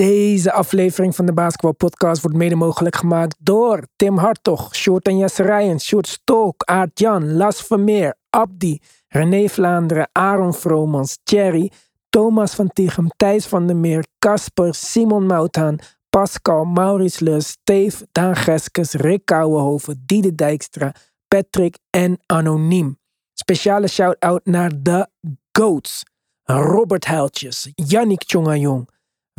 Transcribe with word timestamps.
Deze 0.00 0.52
aflevering 0.52 1.14
van 1.14 1.26
de 1.26 1.32
Basketball 1.32 1.72
Podcast 1.72 2.22
wordt 2.22 2.36
mede 2.36 2.54
mogelijk 2.54 2.96
gemaakt 2.96 3.36
door 3.38 3.82
Tim 3.96 4.18
Hartog, 4.18 4.74
Short 4.74 5.06
en 5.06 5.18
Jesse 5.18 5.76
Short 5.78 6.06
Stolk, 6.06 6.62
Aart 6.64 6.98
Jan, 6.98 7.32
Las 7.32 7.62
Vermeer, 7.62 8.14
Abdi, 8.30 8.80
René 9.08 9.48
Vlaanderen, 9.48 10.08
Aaron 10.12 10.54
Vromans, 10.54 11.18
Thierry, 11.22 11.70
Thomas 12.10 12.54
van 12.54 12.68
Tichem, 12.68 13.08
Thijs 13.16 13.46
van 13.46 13.66
der 13.66 13.76
Meer, 13.76 14.04
Casper, 14.18 14.74
Simon 14.74 15.26
Mouthaan, 15.26 15.78
Pascal, 16.10 16.64
Maurice 16.64 17.24
Lus, 17.24 17.48
Steve, 17.48 18.08
Daan 18.12 18.36
Geskes, 18.36 18.92
Rick 18.92 19.24
Kouwenhoven, 19.24 20.02
Diede 20.06 20.34
Dijkstra, 20.34 20.94
Patrick 21.28 21.78
en 21.90 22.18
Anoniem. 22.26 22.98
Speciale 23.34 23.88
shout-out 23.88 24.44
naar 24.44 24.72
de 24.82 25.08
GOATs. 25.52 26.02
Robert 26.44 27.04
Huiltjes, 27.04 27.70
Yannick 27.74 28.24
Tjongajong, 28.24 28.88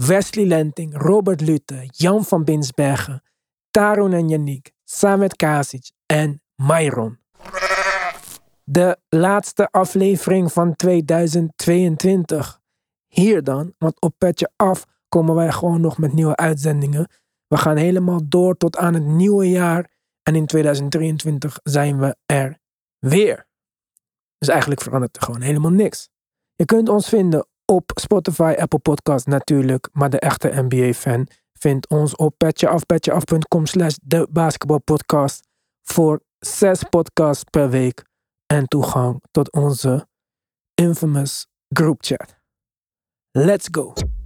Wesley 0.05 0.45
Lenting, 0.45 0.97
Robert 0.97 1.41
Lutte, 1.41 1.89
Jan 1.91 2.25
van 2.25 2.43
Binsbergen, 2.43 3.23
Taron 3.71 4.13
en 4.13 4.29
Yannick, 4.29 4.71
Samet 4.83 5.35
Kasic 5.35 5.91
en 6.05 6.41
Myron. 6.55 7.19
De 8.63 8.97
laatste 9.09 9.67
aflevering 9.71 10.51
van 10.51 10.75
2022. 10.75 12.61
Hier 13.07 13.43
dan, 13.43 13.73
want 13.77 14.01
op 14.01 14.15
Petje 14.17 14.51
Af 14.55 14.85
komen 15.09 15.35
wij 15.35 15.51
gewoon 15.51 15.81
nog 15.81 15.97
met 15.97 16.13
nieuwe 16.13 16.35
uitzendingen. 16.35 17.09
We 17.47 17.57
gaan 17.57 17.77
helemaal 17.77 18.19
door 18.29 18.57
tot 18.57 18.77
aan 18.77 18.93
het 18.93 19.05
nieuwe 19.05 19.49
jaar. 19.49 19.91
En 20.23 20.35
in 20.35 20.45
2023 20.45 21.59
zijn 21.63 21.99
we 21.99 22.15
er 22.25 22.59
weer. 22.99 23.47
Dus 24.37 24.47
eigenlijk 24.47 24.81
verandert 24.81 25.15
er 25.15 25.21
gewoon 25.21 25.41
helemaal 25.41 25.71
niks. 25.71 26.09
Je 26.55 26.65
kunt 26.65 26.89
ons 26.89 27.09
vinden 27.09 27.47
op 27.71 27.91
Spotify, 27.95 28.55
Apple 28.57 28.79
Podcast 28.79 29.27
natuurlijk. 29.27 29.89
Maar 29.93 30.09
de 30.09 30.19
echte 30.19 30.51
NBA-fan 30.53 31.27
vindt 31.53 31.89
ons 31.89 32.15
op 32.15 32.33
petjeaf.com 32.37 33.65
slash 33.65 33.95
de 34.01 34.27
basketbalpodcast 34.31 35.47
voor 35.81 36.21
zes 36.39 36.83
podcasts 36.83 37.43
per 37.43 37.69
week 37.69 38.05
en 38.45 38.67
toegang 38.67 39.23
tot 39.31 39.51
onze 39.51 40.07
infamous 40.73 41.47
groupchat. 41.69 42.35
Let's 43.31 43.67
go! 43.71 44.16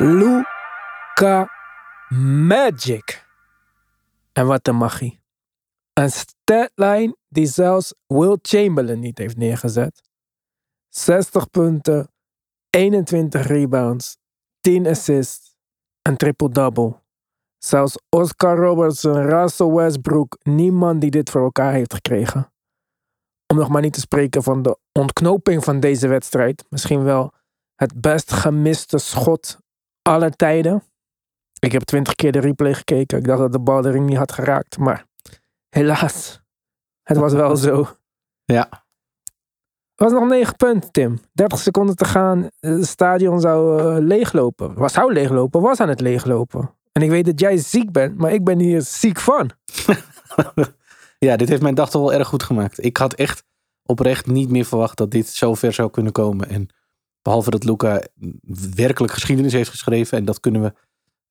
Luca 0.00 1.48
Magic. 2.08 3.26
En 4.32 4.46
wat 4.46 4.68
een 4.68 4.76
magie. 4.76 5.20
Een 5.92 6.10
statline 6.10 7.16
die 7.28 7.46
zelfs 7.46 7.94
Will 8.06 8.38
Chamberlain 8.42 9.00
niet 9.00 9.18
heeft 9.18 9.36
neergezet. 9.36 10.02
60 10.88 11.50
punten, 11.50 12.12
21 12.70 13.46
rebounds, 13.46 14.16
10 14.60 14.86
assists, 14.86 15.56
een 16.02 16.16
triple-double. 16.16 17.02
Zelfs 17.56 17.98
Oscar 18.08 18.56
Robertson, 18.56 19.22
Russell 19.22 19.70
Westbrook, 19.70 20.38
niemand 20.42 21.00
die 21.00 21.10
dit 21.10 21.30
voor 21.30 21.42
elkaar 21.42 21.72
heeft 21.72 21.94
gekregen. 21.94 22.52
Om 23.46 23.56
nog 23.56 23.68
maar 23.68 23.82
niet 23.82 23.92
te 23.92 24.00
spreken 24.00 24.42
van 24.42 24.62
de 24.62 24.78
ontknoping 24.92 25.64
van 25.64 25.80
deze 25.80 26.08
wedstrijd. 26.08 26.64
Misschien 26.68 27.02
wel 27.02 27.32
het 27.74 28.00
best 28.00 28.32
gemiste 28.32 28.98
schot 28.98 29.58
aller 30.08 30.36
tijden. 30.36 30.82
Ik 31.58 31.72
heb 31.72 31.82
twintig 31.82 32.14
keer 32.14 32.32
de 32.32 32.40
replay 32.40 32.74
gekeken. 32.74 33.18
Ik 33.18 33.24
dacht 33.24 33.38
dat 33.38 33.52
de 33.52 33.60
bal 33.60 33.82
de 33.82 33.90
ring 33.90 34.06
niet 34.06 34.16
had 34.16 34.32
geraakt. 34.32 34.78
Maar 34.78 35.04
helaas, 35.68 36.40
het 37.02 37.16
was 37.16 37.32
wel 37.32 37.56
zo. 37.56 37.86
Ja, 38.44 38.68
Het 39.94 40.10
was 40.10 40.12
nog 40.12 40.28
9 40.28 40.56
punten, 40.56 40.92
Tim. 40.92 41.20
30 41.32 41.58
seconden 41.58 41.96
te 41.96 42.04
gaan. 42.04 42.48
Het 42.60 42.86
stadion 42.86 43.40
zou 43.40 43.80
eh, 43.80 44.04
leeglopen. 44.06 44.74
Was 44.74 44.92
zou 44.92 45.12
leeglopen, 45.12 45.60
was 45.60 45.80
aan 45.80 45.88
het 45.88 46.00
leeglopen. 46.00 46.74
En 46.92 47.02
ik 47.02 47.10
weet 47.10 47.24
dat 47.24 47.40
jij 47.40 47.56
ziek 47.56 47.92
bent, 47.92 48.18
maar 48.18 48.32
ik 48.32 48.44
ben 48.44 48.58
hier 48.58 48.82
ziek 48.82 49.18
van. 49.18 49.50
ja, 51.18 51.36
dit 51.36 51.48
heeft 51.48 51.62
mijn 51.62 51.74
dag 51.74 51.90
toch 51.90 52.02
wel 52.02 52.12
erg 52.12 52.28
goed 52.28 52.42
gemaakt. 52.42 52.84
Ik 52.84 52.96
had 52.96 53.14
echt 53.14 53.44
oprecht 53.82 54.26
niet 54.26 54.50
meer 54.50 54.64
verwacht 54.64 54.96
dat 54.96 55.10
dit 55.10 55.28
zo 55.28 55.54
ver 55.54 55.72
zou 55.72 55.90
kunnen 55.90 56.12
komen. 56.12 56.48
En 56.48 56.68
behalve 57.28 57.50
dat 57.50 57.64
Luca 57.64 58.02
werkelijk 58.74 59.12
geschiedenis 59.12 59.52
heeft 59.52 59.70
geschreven. 59.70 60.18
En 60.18 60.24
dat 60.24 60.40
kunnen 60.40 60.62
we 60.62 60.72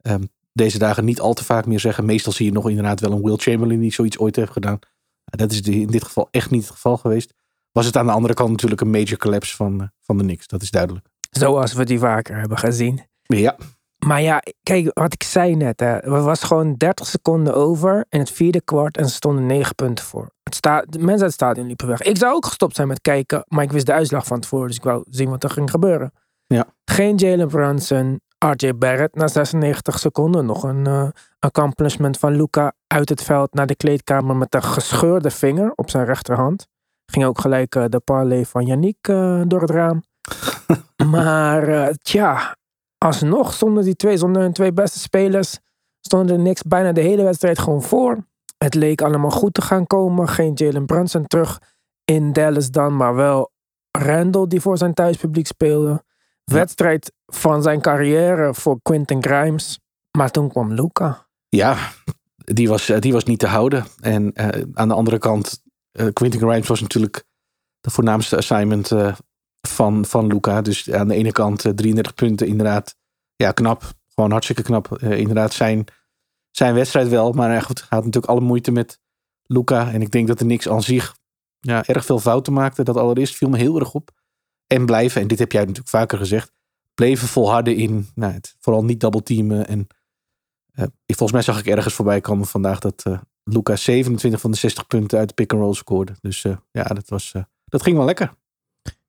ehm, 0.01 0.23
deze 0.53 0.77
dagen 0.77 1.05
niet 1.05 1.19
al 1.19 1.33
te 1.33 1.43
vaak 1.43 1.65
meer 1.65 1.79
zeggen. 1.79 2.05
Meestal 2.05 2.31
zie 2.31 2.45
je 2.45 2.51
nog 2.51 2.69
inderdaad 2.69 2.99
wel 2.99 3.11
een 3.11 3.23
Will 3.23 3.37
Chamberlain 3.37 3.79
die 3.79 3.93
zoiets 3.93 4.17
ooit 4.17 4.35
heeft 4.35 4.51
gedaan. 4.51 4.79
Dat 5.25 5.51
is 5.51 5.61
in 5.61 5.87
dit 5.87 6.03
geval 6.03 6.27
echt 6.31 6.49
niet 6.51 6.61
het 6.61 6.71
geval 6.71 6.97
geweest. 6.97 7.33
Was 7.71 7.85
het 7.85 7.97
aan 7.97 8.05
de 8.05 8.11
andere 8.11 8.33
kant 8.33 8.49
natuurlijk 8.49 8.81
een 8.81 8.89
major 8.89 9.17
collapse 9.17 9.55
van, 9.55 9.81
eh, 9.81 9.87
van 10.01 10.17
de 10.17 10.23
Knicks. 10.23 10.47
Dat 10.47 10.61
is 10.61 10.71
duidelijk. 10.71 11.05
Zoals 11.31 11.73
we 11.73 11.85
die 11.85 11.99
vaker 11.99 12.39
hebben 12.39 12.57
gezien. 12.57 13.01
Ja, 13.21 13.57
Maar 14.05 14.21
ja, 14.21 14.41
kijk 14.63 14.91
wat 14.93 15.13
ik 15.13 15.23
zei 15.23 15.55
net. 15.55 15.79
Hè. 15.79 15.97
Er 15.97 16.23
was 16.23 16.43
gewoon 16.43 16.73
30 16.73 17.07
seconden 17.07 17.55
over 17.55 18.05
in 18.09 18.19
het 18.19 18.31
vierde 18.31 18.61
kwart 18.61 18.97
en 18.97 19.07
ze 19.07 19.13
stonden 19.15 19.45
9 19.45 19.75
punten 19.75 20.05
voor. 20.05 20.29
Het 20.43 20.55
sta 20.55 20.81
de 20.81 20.97
mensen 20.97 21.11
uit 21.11 21.21
het 21.21 21.33
stadion 21.33 21.67
liepen 21.67 21.87
weg. 21.87 22.01
Ik 22.01 22.17
zou 22.17 22.33
ook 22.35 22.45
gestopt 22.45 22.75
zijn 22.75 22.87
met 22.87 23.01
kijken, 23.01 23.43
maar 23.47 23.63
ik 23.63 23.71
wist 23.71 23.85
de 23.85 23.93
uitslag 23.93 24.25
van 24.25 24.39
tevoren. 24.39 24.67
Dus 24.67 24.75
ik 24.75 24.83
wou 24.83 25.03
zien 25.09 25.29
wat 25.29 25.43
er 25.43 25.49
ging 25.49 25.71
gebeuren. 25.71 26.11
Ja. 26.47 26.65
Geen 26.85 27.15
Jalen 27.15 27.47
Brunson, 27.47 28.19
RJ 28.45 28.73
Barrett 28.75 29.15
na 29.15 29.27
96 29.27 29.99
seconden. 29.99 30.45
Nog 30.45 30.63
een 30.63 30.87
eh, 30.87 31.07
accomplishment 31.39 32.17
van 32.17 32.35
Luca 32.35 32.73
uit 32.87 33.09
het 33.09 33.23
veld 33.23 33.53
naar 33.53 33.67
de 33.67 33.75
kleedkamer 33.75 34.35
met 34.35 34.53
een 34.53 34.63
gescheurde 34.63 35.31
vinger 35.31 35.71
op 35.75 35.89
zijn 35.89 36.05
rechterhand. 36.05 36.67
Ging 37.05 37.25
ook 37.25 37.39
gelijk 37.39 37.75
eh, 37.75 37.85
de 37.89 37.99
parlay 37.99 38.45
van 38.45 38.65
Yannick 38.65 39.07
eh, 39.07 39.41
door 39.47 39.61
het 39.61 39.69
raam. 39.69 40.03
maar 41.11 41.91
tja, 42.01 42.55
alsnog 42.97 43.53
stonden 43.53 43.83
die 43.83 43.95
twee, 43.95 44.17
zonder 44.17 44.41
hun 44.41 44.53
twee 44.53 44.73
beste 44.73 44.99
spelers, 44.99 45.59
stonden 46.01 46.35
er 46.35 46.41
niks 46.41 46.61
bijna 46.61 46.91
de 46.91 47.01
hele 47.01 47.23
wedstrijd 47.23 47.59
gewoon 47.59 47.83
voor. 47.83 48.25
Het 48.57 48.73
leek 48.73 49.01
allemaal 49.01 49.31
goed 49.31 49.53
te 49.53 49.61
gaan 49.61 49.87
komen. 49.87 50.27
Geen 50.29 50.53
Jalen 50.53 50.85
Brunson 50.85 51.27
terug 51.27 51.61
in 52.05 52.33
Dallas 52.33 52.71
dan, 52.71 52.95
maar 52.95 53.15
wel 53.15 53.51
Randall 53.91 54.47
die 54.47 54.61
voor 54.61 54.77
zijn 54.77 54.93
thuispubliek 54.93 55.47
speelde. 55.47 56.03
Wedstrijd 56.43 57.11
van 57.25 57.61
zijn 57.61 57.81
carrière 57.81 58.53
voor 58.53 58.79
Quentin 58.81 59.23
Grimes. 59.23 59.79
Maar 60.17 60.31
toen 60.31 60.49
kwam 60.49 60.73
Luca. 60.73 61.27
ja 61.49 61.77
die, 62.53 62.69
was, 62.69 62.89
eh, 62.89 62.99
die 62.99 63.13
was 63.13 63.23
niet 63.23 63.39
te 63.39 63.47
houden. 63.47 63.85
En 63.99 64.33
eh, 64.33 64.61
aan 64.73 64.87
de 64.87 64.93
andere 64.93 65.17
kant, 65.17 65.61
eh 65.91 66.07
Quentin 66.13 66.39
Grimes 66.39 66.67
was 66.67 66.81
natuurlijk 66.81 67.23
de 67.79 67.89
voornaamste 67.89 68.37
assignment 68.37 68.91
van, 69.67 70.05
van 70.05 70.27
Luca. 70.27 70.61
Dus 70.61 70.91
aan 70.91 71.07
de 71.07 71.15
ene 71.15 71.31
kant 71.31 71.65
eh, 71.65 71.71
33 71.71 72.13
punten, 72.13 72.47
inderdaad. 72.47 72.95
Ja, 73.35 73.51
knap. 73.51 73.93
Gewoon 74.13 74.31
hartstikke 74.31 74.61
knap. 74.61 74.97
Eh, 74.97 75.19
inderdaad, 75.19 75.53
zijn, 75.53 75.85
zijn 76.51 76.73
wedstrijd 76.73 77.07
wel. 77.07 77.31
Maar 77.31 77.55
eh, 77.55 77.63
goed, 77.63 77.79
had 77.89 78.05
natuurlijk 78.05 78.25
alle 78.25 78.41
moeite 78.41 78.71
met 78.71 78.99
Luca. 79.43 79.91
En 79.91 80.01
ik 80.01 80.11
denk 80.11 80.27
dat 80.27 80.39
er 80.39 80.45
niks 80.45 80.69
aan 80.69 80.83
zich 80.83 81.15
ja, 81.59 81.85
erg 81.85 82.05
veel 82.05 82.19
fouten 82.19 82.53
maakte. 82.53 82.83
Dat 82.83 82.97
allereerst 82.97 83.35
viel 83.35 83.49
me 83.49 83.57
heel 83.57 83.79
erg 83.79 83.93
op. 83.93 84.11
En 84.67 84.85
blijven, 84.85 85.21
en 85.21 85.27
dit 85.27 85.39
heb 85.39 85.51
jij 85.51 85.61
natuurlijk 85.61 85.89
vaker 85.89 86.17
gezegd, 86.17 86.51
bleven 86.93 87.27
volharden 87.27 87.75
in 87.75 88.07
nou, 88.15 88.33
het 88.33 88.55
vooral 88.59 88.83
niet 88.83 88.99
double 88.99 89.23
teamen. 89.23 89.67
En 89.67 89.87
eh, 90.71 90.85
volgens 91.05 91.31
mij 91.31 91.41
zag 91.41 91.59
ik 91.59 91.67
ergens 91.67 91.93
voorbij 91.93 92.21
komen 92.21 92.45
vandaag 92.45 92.79
dat 92.79 93.03
eh 93.03 93.19
Luca 93.49 93.75
27 93.75 94.41
van 94.41 94.51
de 94.51 94.57
60 94.57 94.87
punten 94.87 95.19
uit 95.19 95.27
de 95.27 95.33
pick 95.33 95.53
and 95.53 95.61
roll 95.61 95.73
scoorde. 95.73 96.15
Dus 96.21 96.43
eh, 96.43 96.57
ja, 96.71 96.83
dat, 96.83 97.09
was, 97.09 97.31
eh, 97.33 97.43
dat 97.65 97.83
ging 97.83 97.97
wel 97.97 98.05
lekker. 98.05 98.33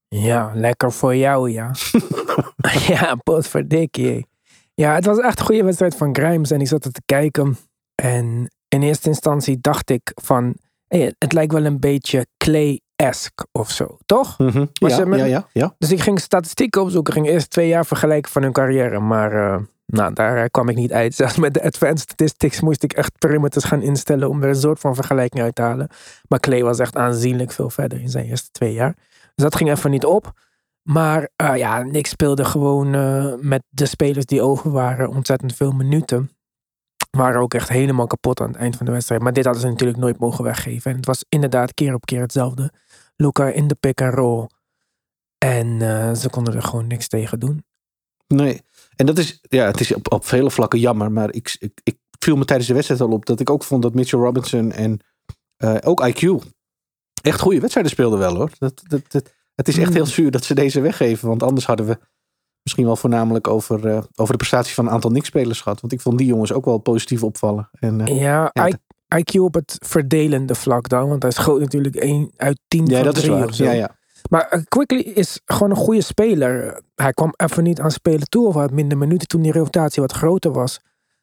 Ja, 0.08 0.50
lekker 0.54 0.92
voor 0.92 1.16
jou, 1.16 1.50
ja. 1.50 1.70
ja, 2.88 3.14
potverdikkie. 3.14 4.26
Ja, 4.74 4.94
het 4.94 5.04
was 5.04 5.18
echt 5.18 5.38
een 5.38 5.46
goede 5.46 5.64
wedstrijd 5.64 5.96
van 5.96 6.14
Grimes 6.16 6.50
en 6.50 6.60
ik 6.60 6.68
zat 6.68 6.84
er 6.84 6.92
te 6.92 7.02
kijken. 7.06 7.56
En 7.94 8.50
in 8.68 8.82
eerste 8.82 9.08
instantie 9.08 9.58
dacht 9.60 9.90
ik 9.90 10.12
van, 10.14 10.54
hey, 10.88 11.14
het 11.18 11.32
lijkt 11.32 11.52
wel 11.52 11.64
een 11.64 11.80
beetje 11.80 12.26
Clay-esque 12.36 13.46
of 13.52 13.70
zo, 13.70 13.98
toch? 14.06 14.36
Was 14.72 14.96
Ja, 14.96 15.16
ja, 15.16 15.24
ja, 15.24 15.46
ja. 15.52 15.74
Dus 15.78 15.92
ik 15.92 16.00
ging 16.00 16.20
statistieken 16.20 16.82
opzoeken, 16.82 17.12
ging 17.12 17.28
eerst 17.28 17.50
twee 17.50 17.68
jaar 17.68 17.86
vergelijken 17.86 18.32
van 18.32 18.42
hun 18.42 18.52
carrière. 18.52 19.00
Maar 19.00 19.32
eh, 19.32 19.60
nou, 19.86 20.12
daar 20.12 20.36
eh, 20.36 20.44
kwam 20.50 20.68
ik 20.68 20.76
niet 20.76 20.92
uit. 20.92 21.14
Zelfs 21.20 21.36
met 21.36 21.54
de 21.54 21.62
advanced 21.62 22.00
statistics 22.00 22.60
moest 22.60 22.82
ik 22.82 22.92
echt 22.92 23.18
perimeters 23.18 23.64
gaan 23.64 23.82
instellen 23.82 24.28
om 24.28 24.42
er 24.42 24.48
een 24.48 24.54
soort 24.54 24.80
van 24.80 24.94
vergelijking 24.94 25.42
uit 25.42 25.54
te 25.54 25.62
halen. 25.62 25.88
Maar 26.28 26.40
Clay 26.40 26.62
was 26.62 26.78
echt 26.78 26.96
aanzienlijk 26.96 27.52
veel 27.52 27.70
verder 27.70 28.00
in 28.00 28.08
zijn 28.08 28.26
eerste 28.26 28.50
twee 28.50 28.72
jaar. 28.72 28.96
Dus 29.38 29.46
dat 29.46 29.56
ging 29.56 29.70
even 29.70 29.90
niet 29.90 30.04
op. 30.04 30.32
Maar 30.82 31.28
eh, 31.36 31.56
ja, 31.56 31.82
Knicks 31.82 32.10
speelde 32.10 32.44
gewoon 32.44 32.94
eh, 32.94 33.34
met 33.40 33.62
de 33.68 33.86
spelers 33.86 34.24
die 34.26 34.42
over 34.42 34.70
waren 34.70 35.08
ontzettend 35.08 35.54
veel 35.54 35.72
minuten. 35.72 36.30
Waren 37.10 37.40
ook 37.40 37.54
echt 37.54 37.68
helemaal 37.68 38.06
kapot 38.06 38.40
aan 38.40 38.48
het 38.48 38.56
eind 38.56 38.76
van 38.76 38.86
de 38.86 38.92
wedstrijd. 38.92 39.22
Maar 39.22 39.32
dit 39.32 39.44
hadden 39.44 39.62
ze 39.62 39.68
natuurlijk 39.68 39.98
nooit 39.98 40.18
mogen 40.18 40.44
weggeven. 40.44 40.90
En 40.90 40.96
het 40.96 41.06
was 41.06 41.24
inderdaad 41.28 41.74
keer 41.74 41.94
op 41.94 42.06
keer 42.06 42.20
hetzelfde. 42.20 42.72
Luca 43.16 43.48
in 43.48 43.68
de 43.68 43.74
pick 43.74 44.00
and 44.02 44.14
roll. 44.14 44.46
En 45.38 45.82
eh, 45.82 46.14
ze 46.14 46.30
konden 46.30 46.54
er 46.54 46.62
gewoon 46.62 46.86
niks 46.86 47.08
tegen 47.08 47.40
doen. 47.40 47.64
Nee. 48.26 48.62
En 48.96 49.06
dat 49.06 49.18
is, 49.18 49.38
ja, 49.42 49.66
het 49.66 49.80
is 49.80 49.94
op, 49.94 50.12
op 50.12 50.26
vele 50.26 50.50
vlakken 50.50 50.78
jammer. 50.78 51.12
Maar 51.12 51.34
ik, 51.34 51.56
ik, 51.58 51.80
ik 51.82 51.96
viel 52.18 52.36
me 52.36 52.44
tijdens 52.44 52.68
de 52.68 52.74
wedstrijd 52.74 53.00
al 53.00 53.10
op 53.10 53.26
dat 53.26 53.40
ik 53.40 53.50
ook 53.50 53.64
vond 53.64 53.82
dat 53.82 53.94
Mitchell 53.94 54.20
Robinson 54.20 54.72
en 54.72 55.00
ook 55.84 56.08
IQ 56.08 56.56
echt 57.22 57.40
goede 57.40 57.60
wedstrijden 57.60 57.92
speelden 57.92 58.18
wel 58.18 58.34
hoor. 58.36 58.50
Dat, 58.58 58.80
dat, 58.88 59.00
dat, 59.08 59.32
het 59.54 59.68
is 59.68 59.78
echt 59.78 59.94
heel 59.94 60.06
zuur 60.06 60.30
dat 60.30 60.44
ze 60.44 60.54
deze 60.54 60.80
weggeven. 60.80 61.28
Want 61.28 61.42
anders 61.42 61.66
hadden 61.66 61.86
we 61.86 61.98
misschien 62.62 62.84
wel 62.84 62.96
voornamelijk 62.96 63.48
over, 63.48 63.86
eh, 63.86 64.02
over 64.14 64.32
de 64.32 64.38
prestatie 64.38 64.74
van 64.74 64.86
een 64.86 64.92
aantal 64.92 65.10
Knicks-spelers 65.10 65.60
gehad. 65.60 65.80
Want 65.80 65.92
ik 65.92 66.00
vond 66.00 66.18
die 66.18 66.26
jongens 66.26 66.52
ook 66.52 66.64
wel 66.64 66.78
positief 66.78 67.22
opvallen. 67.22 67.68
En, 67.72 68.00
eh, 68.00 68.20
Ja, 68.20 68.52
I- 68.68 68.74
IQ 69.14 69.40
op 69.40 69.54
het 69.54 69.76
verdelende 69.86 70.54
vlak 70.54 70.88
dan. 70.88 71.08
Want 71.08 71.22
hij 71.22 71.32
schoot 71.32 71.60
natuurlijk 71.60 71.96
1 71.96 72.30
uit 72.36 72.60
10 72.68 72.86
ja, 72.86 72.94
van 72.96 73.04
dat 73.04 73.16
is 73.16 73.26
waar. 73.26 73.48
Ja, 73.52 73.70
ja. 73.70 73.96
Maar 74.30 74.48
eh, 74.48 74.60
Quickly 74.68 74.98
is 75.00 75.40
gewoon 75.44 75.70
een 75.70 75.76
goede 75.76 76.00
speler. 76.02 76.80
Hij 76.94 77.12
kwam 77.12 77.32
even 77.36 77.62
niet 77.62 77.80
aan 77.80 77.90
spelen 77.90 78.28
toe. 78.28 78.46
Of 78.46 78.54
had 78.54 78.70
minder 78.70 78.98
minuten 78.98 79.28
toen 79.28 79.42
die 79.42 79.52
rotatie 79.52 80.02
wat 80.02 80.12
groter 80.12 80.52
was. 80.52 80.80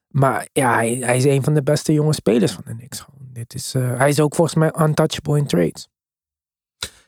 Maar 0.08 0.48
ja, 0.52 0.74
hij, 0.74 0.98
hij 1.02 1.18
is 1.18 1.24
een 1.26 1.44
van 1.44 1.54
de 1.54 1.64
beste 1.64 1.94
jonge 1.94 2.14
spelers 2.14 2.52
van 2.52 2.64
de 2.66 2.76
Knicks. 2.76 3.06
Dit 3.36 3.54
is, 3.54 3.74
eh, 3.74 3.98
hij 3.98 4.10
is 4.10 4.20
ook 4.20 4.36
volgens 4.36 4.58
mij 4.58 4.74
untouchable 4.80 5.38
in 5.38 5.48
trades. 5.48 5.88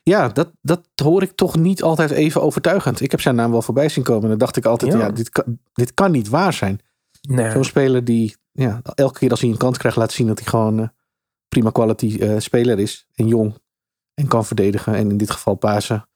Ja, 0.03 0.27
dat, 0.27 0.51
dat 0.61 0.87
hoor 0.95 1.21
ik 1.21 1.31
toch 1.31 1.55
niet 1.57 1.83
altijd 1.83 2.11
even 2.11 2.41
overtuigend. 2.41 3.01
Ik 3.01 3.11
heb 3.11 3.21
zijn 3.21 3.35
naam 3.35 3.51
wel 3.51 3.61
voorbij 3.61 3.89
zien 3.89 4.03
komen. 4.03 4.23
En 4.23 4.29
dan 4.29 4.37
dacht 4.37 4.57
ik 4.57 4.65
altijd, 4.65 4.93
Ja. 4.93 4.99
ja, 4.99 5.11
dit, 5.11 5.29
kan, 5.29 5.59
dit 5.73 5.93
kan 5.93 6.11
niet 6.11 6.29
waar 6.29 6.53
zijn. 6.53 6.79
Nee. 7.21 7.51
Zo'n 7.51 7.63
speler 7.63 8.03
die 8.03 8.35
ja, 8.51 8.81
elke 8.95 9.19
keer 9.19 9.29
als 9.29 9.41
hij 9.41 9.49
een 9.49 9.57
kans 9.57 9.77
krijgt 9.77 9.97
laat 9.97 10.11
zien 10.11 10.27
dat 10.27 10.39
hij 10.39 10.47
gewoon 10.47 10.79
eh, 10.79 10.87
prima 11.47 11.69
quality 11.69 12.17
eh, 12.19 12.39
speler 12.39 12.79
is. 12.79 13.07
En 13.13 13.27
jong. 13.27 13.55
En 14.13 14.27
kan 14.27 14.45
verdedigen. 14.45 14.95
En 14.95 15.09
in 15.09 15.17
dit 15.17 15.31
geval 15.31 15.55
pasen. 15.55 16.07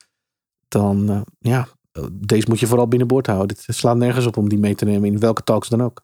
Dan 0.67 1.25
ja, 1.39 1.67
deze 2.11 2.49
moet 2.49 2.59
je 2.59 2.67
vooral 2.67 2.87
binnenboord 2.87 3.27
houden. 3.27 3.57
Het 3.65 3.75
slaat 3.75 3.97
nergens 3.97 4.25
op 4.25 4.37
om 4.37 4.49
die 4.49 4.59
mee 4.59 4.75
te 4.75 4.85
nemen 4.85 5.09
in 5.09 5.19
welke 5.19 5.43
talks 5.43 5.69
dan 5.69 5.83
ook. 5.83 6.03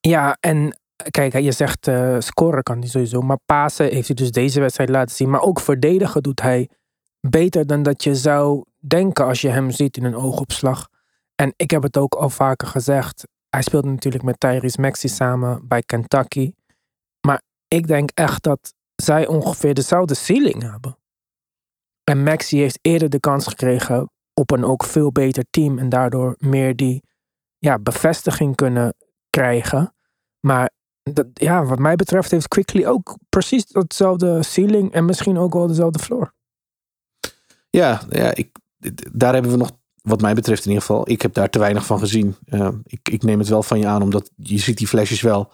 Ja, 0.00 0.36
en 0.40 0.78
kijk, 1.10 1.38
je 1.38 1.52
zegt 1.52 1.88
eh, 1.88 2.16
scoren 2.18 2.62
kan 2.62 2.78
hij 2.78 2.88
sowieso. 2.88 3.20
Maar 3.20 3.38
Pasen 3.46 3.92
heeft 3.92 4.06
hij 4.06 4.16
dus 4.16 4.30
deze 4.30 4.60
wedstrijd 4.60 4.88
laten 4.88 5.16
zien. 5.16 5.30
Maar 5.30 5.42
ook 5.42 5.60
verdedigen 5.60 6.22
doet 6.22 6.40
hij 6.40 6.68
beter 7.20 7.66
dan 7.66 7.82
dat 7.82 8.02
je 8.02 8.14
zou 8.14 8.64
denken 8.78 9.24
als 9.24 9.40
je 9.40 9.48
hem 9.48 9.70
ziet 9.70 9.96
in 9.96 10.04
een 10.04 10.16
oogopslag. 10.16 10.88
En 11.34 11.52
ik 11.56 11.70
heb 11.70 11.82
het 11.82 11.96
ook 11.96 12.14
al 12.14 12.30
vaker 12.30 12.68
gezegd. 12.68 13.26
Hij 13.48 13.62
speelde 13.62 13.88
natuurlijk 13.88 14.24
met 14.24 14.40
Tyrese 14.40 14.80
Maxey 14.80 15.10
samen 15.10 15.68
bij 15.68 15.82
Kentucky. 15.82 16.52
Maar 17.26 17.42
ik 17.68 17.86
denk 17.86 18.10
echt 18.14 18.42
dat 18.42 18.74
zij 18.94 19.26
ongeveer 19.26 19.74
dezelfde 19.74 20.14
ceiling 20.14 20.62
hebben. 20.62 20.98
En 22.04 22.22
Maxey 22.22 22.58
heeft 22.58 22.78
eerder 22.82 23.10
de 23.10 23.20
kans 23.20 23.46
gekregen 23.46 24.10
op 24.34 24.50
een 24.50 24.64
ook 24.64 24.84
veel 24.84 25.12
beter 25.12 25.44
team. 25.50 25.78
En 25.78 25.88
daardoor 25.88 26.34
meer 26.38 26.76
die 26.76 27.02
ja, 27.58 27.78
bevestiging 27.78 28.54
kunnen 28.56 28.94
krijgen. 29.30 29.94
Maar 30.40 30.70
dat, 31.14 31.26
ja, 31.32 31.64
wat 31.64 31.78
mij 31.78 31.96
betreft 31.96 32.30
heeft 32.30 32.48
Quickly 32.48 32.86
ook 32.86 33.16
precies 33.28 33.66
datzelfde 33.66 34.42
ceiling 34.42 34.92
en 34.92 35.04
misschien 35.04 35.38
ook 35.38 35.52
wel 35.52 35.66
dezelfde 35.66 35.98
floor. 35.98 36.34
Ja, 37.70 38.00
ja 38.10 38.34
ik, 38.34 38.58
daar 39.12 39.32
hebben 39.32 39.50
we 39.50 39.56
nog, 39.56 39.70
wat 40.02 40.20
mij 40.20 40.34
betreft 40.34 40.64
in 40.64 40.68
ieder 40.70 40.84
geval, 40.86 41.10
ik 41.10 41.22
heb 41.22 41.34
daar 41.34 41.50
te 41.50 41.58
weinig 41.58 41.86
van 41.86 41.98
gezien. 41.98 42.36
Eh, 42.44 42.68
ik, 42.84 43.08
ik 43.08 43.22
neem 43.22 43.38
het 43.38 43.48
wel 43.48 43.62
van 43.62 43.78
je 43.78 43.86
aan, 43.86 44.02
omdat 44.02 44.30
je 44.36 44.58
ziet 44.58 44.78
die 44.78 44.86
flesjes 44.88 45.20
wel. 45.20 45.52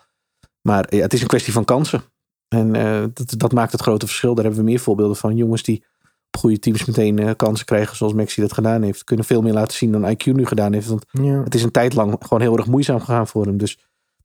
Maar 0.60 0.94
ja, 0.94 1.02
het 1.02 1.12
is 1.12 1.20
een 1.20 1.26
kwestie 1.26 1.52
van 1.52 1.64
kansen. 1.64 2.02
En 2.48 2.74
eh, 2.74 3.04
dat, 3.12 3.34
dat 3.36 3.52
maakt 3.52 3.72
het 3.72 3.80
grote 3.80 4.06
verschil. 4.06 4.34
Daar 4.34 4.44
hebben 4.44 4.64
we 4.64 4.70
meer 4.70 4.80
voorbeelden 4.80 5.16
van. 5.16 5.36
Jongens 5.36 5.62
die 5.62 5.84
op 6.30 6.40
goede 6.40 6.58
teams 6.58 6.84
meteen 6.84 7.18
eh, 7.18 7.30
kansen 7.36 7.66
krijgen, 7.66 7.96
zoals 7.96 8.12
Maxi 8.12 8.40
dat 8.40 8.52
gedaan 8.52 8.82
heeft. 8.82 9.04
Kunnen 9.04 9.24
veel 9.24 9.42
meer 9.42 9.52
laten 9.52 9.76
zien 9.76 9.92
dan 9.92 10.16
IQ 10.16 10.24
nu 10.24 10.46
gedaan 10.46 10.72
heeft. 10.72 10.86
Want 10.86 11.04
Ja. 11.10 11.42
het 11.42 11.54
is 11.54 11.62
een 11.62 11.70
tijd 11.70 11.94
lang 11.94 12.16
gewoon 12.20 12.40
heel 12.40 12.56
erg 12.56 12.66
moeizaam 12.66 13.00
gegaan 13.00 13.26
voor 13.26 13.46
hem. 13.46 13.56
Dus 13.56 13.78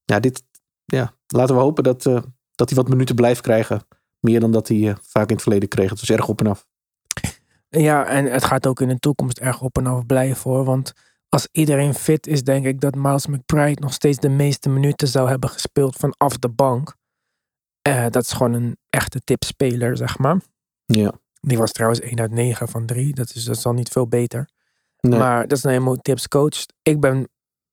ja, 0.06 0.20
dit, 0.20 0.44
ja 0.92 1.14
laten 1.28 1.56
we 1.56 1.62
hopen 1.62 1.84
dat, 1.84 2.06
eh, 2.06 2.22
dat 2.56 2.70
hij 2.70 2.78
wat 2.78 2.90
minuten 2.90 3.16
blijft 3.16 3.42
krijgen. 3.42 3.82
Meer 4.20 4.40
dan 4.40 4.52
dat 4.52 4.68
hij 4.68 4.90
eh, 4.90 4.96
vaak 5.02 5.28
in 5.28 5.34
het 5.34 5.44
verleden 5.44 5.70
kreeg. 5.70 5.90
Het 5.90 6.00
was 6.00 6.10
erg 6.10 6.28
op 6.28 6.40
en 6.40 6.48
af. 6.48 6.66
ja, 7.70 8.06
en 8.06 8.26
het 8.26 8.44
gaat 8.44 8.68
ook 8.68 8.82
in 8.82 8.88
de 8.88 9.00
toekomst 9.00 9.40
erg 9.40 9.62
op 9.62 9.78
en 9.78 9.88
af 9.88 10.06
blijven 10.06 10.52
hoor. 10.52 10.64
Want 10.64 10.94
als 11.30 11.48
iedereen 11.52 11.94
fit 11.94 12.28
is, 12.28 12.44
denk 12.44 12.66
ik 12.66 12.80
dat 12.80 12.96
Miles 12.96 13.28
McBride 13.28 13.82
nog 13.82 13.94
steeds 13.94 14.18
de 14.18 14.30
meeste 14.30 14.70
minuten 14.70 15.08
zou 15.08 15.30
hebben 15.30 15.50
gespeeld 15.50 15.96
vanaf 15.96 16.38
de 16.38 16.50
bank. 16.50 16.96
Eh, 17.82 18.06
dat 18.10 18.24
is 18.24 18.32
gewoon 18.32 18.54
een 18.54 18.78
echte 18.90 19.22
tipspeler, 19.24 19.98
zeg 19.98 20.18
maar. 20.18 20.42
Ja. 20.86 21.14
Die 21.42 21.58
was 21.58 21.72
trouwens 21.72 22.02
1 22.02 22.20
uit 22.20 22.32
9 22.32 22.68
van 22.68 22.86
3. 22.86 23.14
Dat 23.14 23.36
is, 23.36 23.44
dat 23.44 23.56
is 23.56 23.66
al 23.66 23.74
niet 23.74 23.90
veel 23.90 24.08
beter. 24.08 24.50
Nee. 25.00 25.20
Maar 25.20 25.48
dat 25.48 25.58
is 25.58 25.64
een 25.64 25.70
helemaal 25.70 25.96
tips 25.96 26.28
coach. 26.28 26.66
Ik 26.82 27.00
ben 27.00 27.30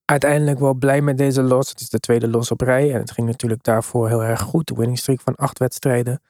uiteindelijk 0.06 0.58
wel 0.58 0.74
blij 0.74 1.00
met 1.00 1.18
deze 1.18 1.42
los. 1.42 1.68
Het 1.68 1.80
is 1.80 1.88
de 1.88 1.98
tweede 1.98 2.28
los 2.28 2.50
op 2.50 2.60
rij. 2.60 2.92
En 2.92 3.00
het 3.00 3.10
ging 3.10 3.26
natuurlijk 3.26 3.62
daarvoor 3.62 4.08
heel 4.08 4.24
erg 4.24 4.40
goed. 4.40 4.66
De 4.66 4.74
winning 4.74 4.98
streak 4.98 5.20
van 5.20 5.34
acht 5.34 5.58
wedstrijden. 5.58 6.20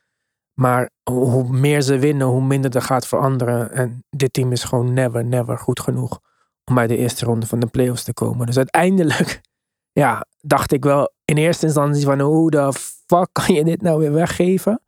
Maar 0.60 0.90
hoe 1.10 1.48
meer 1.48 1.82
ze 1.82 1.98
winnen, 1.98 2.26
hoe 2.26 2.44
minder 2.44 2.74
er 2.74 2.82
gaat 2.82 3.06
veranderen. 3.06 3.72
En 3.72 4.04
dit 4.10 4.32
team 4.32 4.52
is 4.52 4.64
gewoon 4.64 4.92
never, 4.92 5.24
never 5.24 5.58
goed 5.58 5.80
genoeg 5.80 6.20
om 6.64 6.74
bij 6.74 6.86
de 6.86 6.96
eerste 6.96 7.24
ronde 7.24 7.46
van 7.46 7.60
de 7.60 7.66
playoffs 7.66 8.04
te 8.04 8.12
komen. 8.12 8.46
Dus 8.46 8.56
uiteindelijk, 8.56 9.40
ja, 10.02 10.26
dacht 10.40 10.72
ik 10.72 10.84
wel 10.84 11.12
in 11.24 11.36
eerste 11.36 11.66
instantie 11.66 12.04
van 12.04 12.20
hoe 12.20 12.50
de 12.50 12.72
fuck 13.06 13.28
kan 13.32 13.54
je 13.54 13.64
dit 13.64 13.82
nou 13.82 13.98
weer 13.98 14.12
weggeven? 14.12 14.80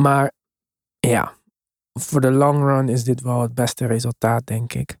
Maar 0.00 0.32
ja, 0.98 1.32
voor 1.92 2.20
de 2.20 2.30
long 2.30 2.58
run 2.58 2.88
is 2.88 3.04
dit 3.04 3.20
wel 3.20 3.40
het 3.40 3.54
beste 3.54 3.86
resultaat, 3.86 4.46
denk 4.46 4.72
ik. 4.72 4.96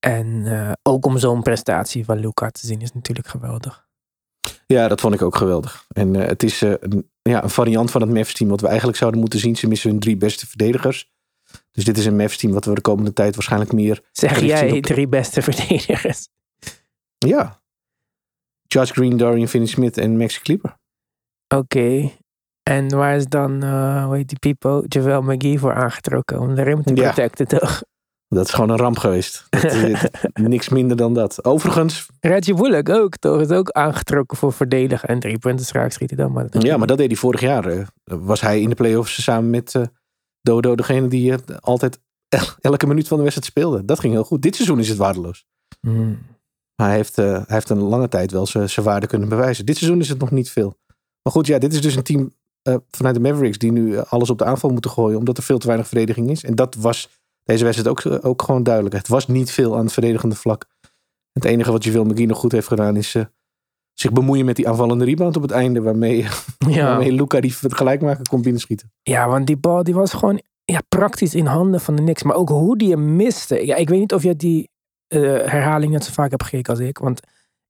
En 0.00 0.46
eh, 0.46 0.72
ook 0.82 1.06
om 1.06 1.18
zo'n 1.18 1.42
prestatie 1.42 2.04
van 2.04 2.18
Luca 2.18 2.50
te 2.50 2.66
zien 2.66 2.80
is 2.80 2.92
natuurlijk 2.92 3.28
geweldig. 3.28 3.88
Ja, 4.66 4.88
dat 4.88 5.00
vond 5.00 5.14
ik 5.14 5.22
ook 5.22 5.36
geweldig. 5.36 5.84
En 5.88 6.16
eh, 6.16 6.26
het 6.28 6.42
is 6.42 6.62
eh, 6.62 6.72
een, 6.80 7.10
ja, 7.22 7.42
een 7.42 7.50
variant 7.50 7.90
van 7.90 8.00
het 8.00 8.10
Mavs 8.10 8.34
team 8.34 8.50
wat 8.50 8.60
we 8.60 8.66
eigenlijk 8.66 8.98
zouden 8.98 9.20
moeten 9.20 9.38
zien. 9.38 9.56
Ze 9.56 9.66
missen 9.68 9.90
hun 9.90 10.00
drie 10.00 10.16
beste 10.16 10.46
verdedigers. 10.46 11.10
Dus 11.70 11.84
dit 11.84 11.98
is 11.98 12.06
een 12.06 12.16
Mavs 12.16 12.36
team 12.36 12.52
wat 12.52 12.64
we 12.64 12.74
de 12.74 12.80
komende 12.80 13.12
tijd 13.12 13.34
waarschijnlijk 13.34 13.72
meer... 13.72 14.08
Zeg 14.12 14.40
jij 14.40 14.72
op- 14.72 14.82
drie 14.82 15.08
beste 15.08 15.42
verdedigers? 15.52 16.28
Ja. 17.18 17.62
Josh 18.62 18.90
Green, 18.90 19.16
Dorian 19.16 19.48
Finney-Smith 19.48 19.98
en 19.98 20.16
Maxi 20.16 20.40
Clipper. 20.40 20.76
Oké. 21.54 22.10
En 22.62 22.96
waar 22.96 23.16
is 23.16 23.26
dan, 23.26 23.62
eh 23.62 24.04
hoe 24.04 24.16
heet 24.16 24.28
die 24.28 24.38
Pipo, 24.38 24.82
Javel 24.88 25.22
McGee 25.22 25.58
voor 25.58 25.74
aangetrokken 25.74 26.40
om 26.40 26.54
de 26.54 26.62
rim 26.62 26.82
te 26.82 26.94
Ja. 26.94 27.02
protecten, 27.02 27.48
toch? 27.48 27.82
Dat 28.34 28.46
is 28.46 28.52
gewoon 28.52 28.70
een 28.70 28.76
ramp 28.76 28.98
geweest. 28.98 29.46
Dat, 29.50 29.64
is- 29.72 30.04
niks 30.34 30.68
minder 30.68 30.96
dan 30.96 31.14
dat. 31.14 31.44
Overigens, 31.44 32.06
Reggie 32.20 32.54
Bullock 32.54 32.88
ook, 32.88 33.16
toch? 33.16 33.40
Is 33.40 33.50
ook 33.50 33.70
aangetrokken 33.70 34.36
voor 34.36 34.52
verdedigen 34.52 35.08
en 35.08 35.20
drie 35.20 35.38
punten 35.38 35.66
raak 35.72 35.92
schieten 35.92 36.16
dan. 36.16 36.32
Maar 36.32 36.46
ja, 36.58 36.76
maar 36.76 36.86
dat 36.86 36.98
deed 36.98 37.06
hij 37.06 37.16
vorig 37.16 37.40
jaar. 37.40 37.66
eh. 37.66 37.86
was 38.04 38.40
hij 38.40 38.60
in 38.60 38.68
de 38.68 38.74
playoffs 38.74 39.22
samen 39.22 39.50
met 39.50 39.74
eh, 39.74 39.82
Dodo 40.42 40.74
degene 40.74 41.08
die 41.08 41.32
eh, 41.32 41.38
altijd 41.60 42.00
el- 42.28 42.54
elke 42.60 42.86
minuut 42.86 43.08
van 43.08 43.16
de 43.16 43.22
wedstrijd 43.22 43.50
speelde. 43.52 43.84
Dat 43.84 44.00
ging 44.00 44.12
heel 44.12 44.24
goed. 44.24 44.42
Dit 44.42 44.54
seizoen 44.56 44.78
is 44.78 44.88
het 44.88 44.98
waardeloos. 44.98 45.44
Hmm. 45.80 46.18
Maar 46.76 46.86
hij 46.88 46.96
heeft, 46.96 47.18
eh, 47.18 47.24
hij 47.32 47.44
heeft 47.46 47.70
een 47.70 47.78
lange 47.82 48.08
tijd 48.08 48.30
wel 48.30 48.46
zijn 48.46 48.68
waarde 48.82 49.06
kunnen 49.06 49.28
bewijzen. 49.28 49.66
Dit 49.66 49.76
seizoen 49.76 50.00
is 50.00 50.08
het 50.08 50.18
nog 50.18 50.30
niet 50.30 50.50
veel. 50.50 50.76
Maar 51.22 51.32
goed, 51.32 51.46
ja, 51.46 51.58
dit 51.58 51.72
is 51.72 51.80
dus 51.82 51.96
een 51.96 52.02
team 52.02 52.34
eh, 52.62 52.74
vanuit 52.90 53.14
de 53.14 53.20
Mavericks 53.20 53.58
die 53.58 53.72
nu 53.72 53.96
eh, 53.96 54.02
alles 54.12 54.30
op 54.30 54.38
de 54.38 54.44
aanval 54.44 54.70
moeten 54.70 54.90
gooien. 54.90 55.18
Omdat 55.18 55.36
er 55.36 55.42
veel 55.42 55.58
te 55.58 55.66
weinig 55.66 55.88
verdediging 55.88 56.30
is. 56.30 56.44
En 56.44 56.54
dat 56.54 56.74
was 56.74 57.08
deze 57.44 57.64
wedstrijd 57.64 57.88
ook, 57.90 58.00
eh, 58.22 58.28
ook 58.30 58.42
gewoon 58.42 58.62
duidelijk. 58.62 58.94
Het 58.94 59.08
was 59.08 59.26
niet 59.26 59.50
veel 59.50 59.76
aan 59.76 59.84
het 59.84 59.92
verdedigende 59.92 60.34
vlak. 60.34 60.66
Het 61.32 61.44
enige 61.44 61.72
wat 61.72 61.84
Javel 61.84 62.04
McGee 62.04 62.26
nog 62.26 62.38
goed 62.38 62.52
heeft 62.52 62.66
gedaan 62.68 62.96
is 62.96 63.14
eh, 63.14 63.24
zich 63.92 64.12
bemoeien 64.12 64.44
met 64.44 64.56
die 64.56 64.68
aanvallende 64.68 65.04
rebound 65.04 65.36
op 65.36 65.42
het 65.42 65.50
einde. 65.50 65.80
Waarmee, 65.82 66.26
Ja. 66.68 66.84
waarmee 66.84 67.12
Luca 67.12 67.40
die 67.40 67.54
het 67.60 67.74
gelijkmaker 67.74 68.28
kon 68.28 68.42
binnenschieten. 68.42 68.92
ja, 69.02 69.28
want 69.28 69.46
die 69.46 69.56
bal 69.56 69.82
die 69.82 69.94
was 69.94 70.12
gewoon 70.12 70.40
ja, 70.64 70.80
praktisch 70.88 71.34
in 71.34 71.46
handen 71.46 71.80
van 71.80 71.96
de 71.96 72.02
niks. 72.02 72.22
Maar 72.22 72.36
ook 72.36 72.48
hoe 72.48 72.76
die 72.78 72.90
hem 72.90 73.16
miste. 73.16 73.66
Ja, 73.66 73.76
ik 73.76 73.88
weet 73.88 73.98
niet 74.00 74.14
of 74.14 74.22
je 74.22 74.36
die 74.36 74.70
eh, 75.06 75.20
herhaling 75.22 75.92
net 75.92 76.04
zo 76.04 76.12
vaak 76.12 76.30
hebt 76.30 76.42
gekeken 76.44 76.70
als 76.72 76.82
ik. 76.82 76.98
Want 76.98 77.20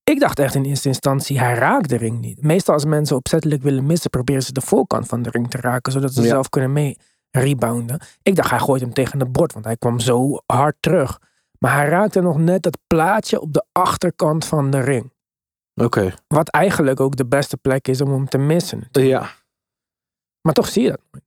ik 0.04 0.20
dacht 0.20 0.38
echt 0.38 0.54
in 0.54 0.64
eerste 0.64 0.88
instantie, 0.88 1.38
hij 1.38 1.54
raakt 1.54 1.88
de 1.88 1.96
ring 1.96 2.20
niet. 2.20 2.42
Meestal 2.42 2.74
als 2.74 2.84
mensen 2.84 3.16
opzettelijk 3.16 3.62
willen 3.62 3.86
missen, 3.86 4.10
proberen 4.10 4.42
ze 4.42 4.52
de 4.52 4.60
voorkant 4.60 5.06
van 5.06 5.22
de 5.22 5.30
ring 5.30 5.50
te 5.50 5.56
raken. 5.60 5.92
Zodat 5.92 6.14
ze 6.14 6.22
Ja. 6.22 6.26
zelf 6.28 6.48
kunnen 6.48 6.72
mee 6.72 6.96
rebounden. 7.30 8.00
Ik 8.22 8.36
dacht, 8.36 8.50
hij 8.50 8.58
gooit 8.58 8.80
hem 8.80 8.92
tegen 8.92 9.20
het 9.20 9.32
bord, 9.32 9.52
want 9.52 9.64
hij 9.64 9.76
kwam 9.76 10.00
zo 10.00 10.42
hard 10.46 10.76
terug. 10.80 11.20
Maar 11.58 11.74
hij 11.74 11.88
raakte 11.88 12.20
nog 12.20 12.38
net 12.38 12.64
het 12.64 12.78
plaatje 12.86 13.40
op 13.40 13.52
de 13.52 13.64
achterkant 13.72 14.44
van 14.44 14.70
de 14.70 14.80
ring. 14.80 15.12
Oké. 15.74 16.14
Wat 16.26 16.48
eigenlijk 16.48 17.00
ook 17.00 17.16
de 17.16 17.26
beste 17.26 17.56
plek 17.56 17.88
is 17.88 18.00
om 18.00 18.10
hem 18.10 18.28
te 18.28 18.38
missen. 18.38 18.88
Ja. 18.90 19.30
Maar 20.40 20.54
toch 20.54 20.68
zie 20.68 20.82
je 20.82 20.88
dat 20.88 21.00
nooit. 21.10 21.24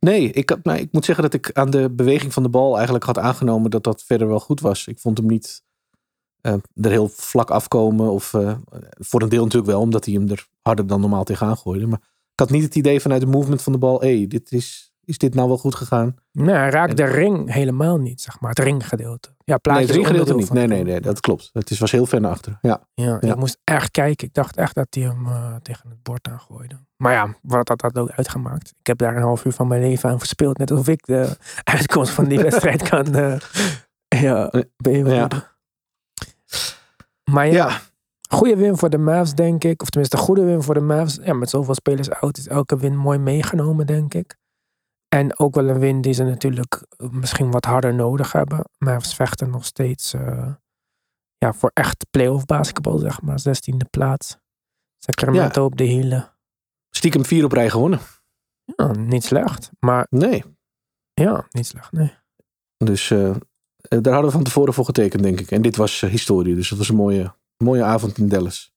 Nee, 0.00 0.30
ik, 0.30 0.50
had, 0.50 0.64
nou, 0.64 0.78
ik 0.78 0.92
moet 0.92 1.04
zeggen 1.04 1.24
dat 1.24 1.34
ik 1.34 1.52
aan 1.52 1.70
de 1.70 1.90
beweging 1.90 2.32
van 2.32 2.42
de 2.42 2.48
bal 2.48 2.74
eigenlijk 2.74 3.04
had 3.04 3.18
aangenomen 3.18 3.70
dat 3.70 3.84
dat 3.84 4.02
verder 4.02 4.28
wel 4.28 4.40
goed 4.40 4.60
was. 4.60 4.86
Ik 4.86 4.98
vond 4.98 5.18
hem 5.18 5.26
niet 5.26 5.62
eh, 6.40 6.52
er 6.74 6.90
heel 6.90 7.08
vlak 7.08 7.50
afkomen. 7.50 8.10
Of 8.10 8.34
eh, 8.34 8.56
voor 8.90 9.22
een 9.22 9.28
deel 9.28 9.42
natuurlijk 9.42 9.72
wel, 9.72 9.80
omdat 9.80 10.04
hij 10.04 10.14
hem 10.14 10.28
er 10.28 10.46
harder 10.60 10.86
dan 10.86 11.00
normaal 11.00 11.24
tegenaan 11.24 11.56
gooide. 11.56 11.86
Maar 11.86 12.00
ik 12.32 12.40
had 12.40 12.50
niet 12.50 12.62
het 12.62 12.74
idee 12.74 13.00
vanuit 13.00 13.20
de 13.20 13.26
movement 13.26 13.62
van 13.62 13.72
de 13.72 13.78
bal. 13.78 14.00
Hé, 14.00 14.16
hey, 14.16 14.26
dit 14.26 14.52
is, 14.52 14.93
is 15.04 15.18
dit 15.18 15.34
nou 15.34 15.48
wel 15.48 15.58
goed 15.58 15.74
gegaan? 15.74 16.14
Nee, 16.32 16.54
hij 16.54 16.70
raakt 16.70 16.96
de 16.96 17.04
ring 17.04 17.52
helemaal 17.52 17.98
niet, 17.98 18.20
zeg 18.20 18.40
maar. 18.40 18.50
Het 18.50 18.58
ringgedeelte. 18.58 19.34
Ja, 19.44 19.58
Nee, 19.62 19.80
het 19.80 19.90
ringgedeelte 19.90 20.34
niet. 20.34 20.52
Nee, 20.52 20.66
nee, 20.66 20.82
nee, 20.84 21.00
dat 21.00 21.20
klopt. 21.20 21.50
Het 21.52 21.70
is, 21.70 21.78
was 21.78 21.90
heel 21.90 22.06
ver 22.06 22.20
naar 22.20 22.30
achter. 22.30 22.58
Ja, 22.60 22.80
Ja, 22.94 23.18
Ja. 23.20 23.30
ik 23.32 23.36
moest 23.36 23.58
echt 23.64 23.90
kijken. 23.90 24.26
Ik 24.26 24.34
dacht 24.34 24.56
echt 24.56 24.74
dat 24.74 24.86
hij 24.90 25.02
hem 25.02 25.26
eh, 25.26 25.54
tegen 25.62 25.88
het 25.88 26.02
bord 26.02 26.28
aangooide. 26.28 26.74
Maar 26.96 27.12
ja, 27.12 27.34
wat 27.42 27.68
had 27.68 27.80
dat 27.80 27.98
ook 27.98 28.10
uitgemaakt? 28.10 28.74
Ik 28.78 28.86
heb 28.86 28.98
daar 28.98 29.16
een 29.16 29.22
half 29.22 29.44
uur 29.44 29.52
van 29.52 29.68
mijn 29.68 29.80
leven 29.82 30.10
aan 30.10 30.18
verspild. 30.18 30.58
Net 30.58 30.70
alsof 30.70 30.88
ik 30.88 31.06
de 31.06 31.36
uitkomst 31.74 32.10
van 32.10 32.24
die 32.24 32.38
wedstrijd 32.48 32.88
kan 32.88 33.14
eh 33.14 33.36
ja, 34.08 34.52
beïnvloeden. 34.76 35.44
Maar 37.30 37.46
ja, 37.46 37.80
goede 38.28 38.56
win 38.56 38.76
voor 38.76 38.90
de 38.90 38.98
Mavs, 38.98 39.34
denk 39.34 39.64
ik. 39.64 39.82
Of 39.82 39.88
tenminste, 39.88 40.16
goede 40.16 40.44
win 40.44 40.62
voor 40.62 40.74
de 40.74 40.80
Mavs. 40.80 41.18
Ja, 41.22 41.34
met 41.34 41.50
zoveel 41.50 41.74
spelers 41.74 42.10
oud 42.10 42.38
is 42.38 42.48
elke 42.48 42.76
win 42.76 42.96
mooi 42.96 43.18
meegenomen, 43.18 43.86
denk 43.86 44.14
ik. 44.14 44.36
En 45.14 45.38
ook 45.38 45.54
wel 45.54 45.68
een 45.68 45.78
win 45.78 46.00
die 46.00 46.12
ze 46.12 46.24
natuurlijk 46.24 46.86
eh, 46.96 47.08
misschien 47.08 47.50
wat 47.50 47.64
harder 47.64 47.94
nodig 47.94 48.32
hebben. 48.32 48.64
Mavs 48.78 49.14
vechten 49.14 49.50
nog 49.50 49.64
steeds 49.64 50.14
eh, 50.14 50.52
ja, 51.38 51.52
voor 51.52 51.70
echt 51.74 52.06
playoff 52.10 52.44
basketbal, 52.44 52.98
zeg 52.98 53.22
maar. 53.22 53.38
16e 53.40 53.90
plaats. 53.90 54.36
Sacramento 54.98 55.64
op 55.64 55.76
de 55.76 55.84
hielen. 55.84 56.32
stiekem 56.90 57.24
vier 57.24 57.44
op 57.44 57.52
rij 57.52 57.70
gewonnen. 57.70 58.00
Ja, 58.76 58.90
niet 58.92 59.24
slecht. 59.24 59.70
Maar 59.78 60.06
Nee. 60.10 60.44
ja, 61.12 61.46
niet 61.50 61.66
slecht, 61.66 61.92
nee. 61.92 62.12
Dus 62.76 63.10
eh, 63.10 63.34
daar 63.88 64.12
hadden 64.12 64.24
we 64.24 64.30
van 64.30 64.42
tevoren 64.44 64.74
voor 64.74 64.84
getekend, 64.84 65.22
denk 65.22 65.40
ik. 65.40 65.50
En 65.50 65.62
dit 65.62 65.76
was 65.76 66.00
historie. 66.00 66.54
Dus 66.54 66.68
dat 66.68 66.78
was 66.78 66.88
een 66.88 66.96
mooie, 66.96 67.34
mooie 67.56 67.82
avond 67.82 68.18
in 68.18 68.28
Dallas. 68.28 68.72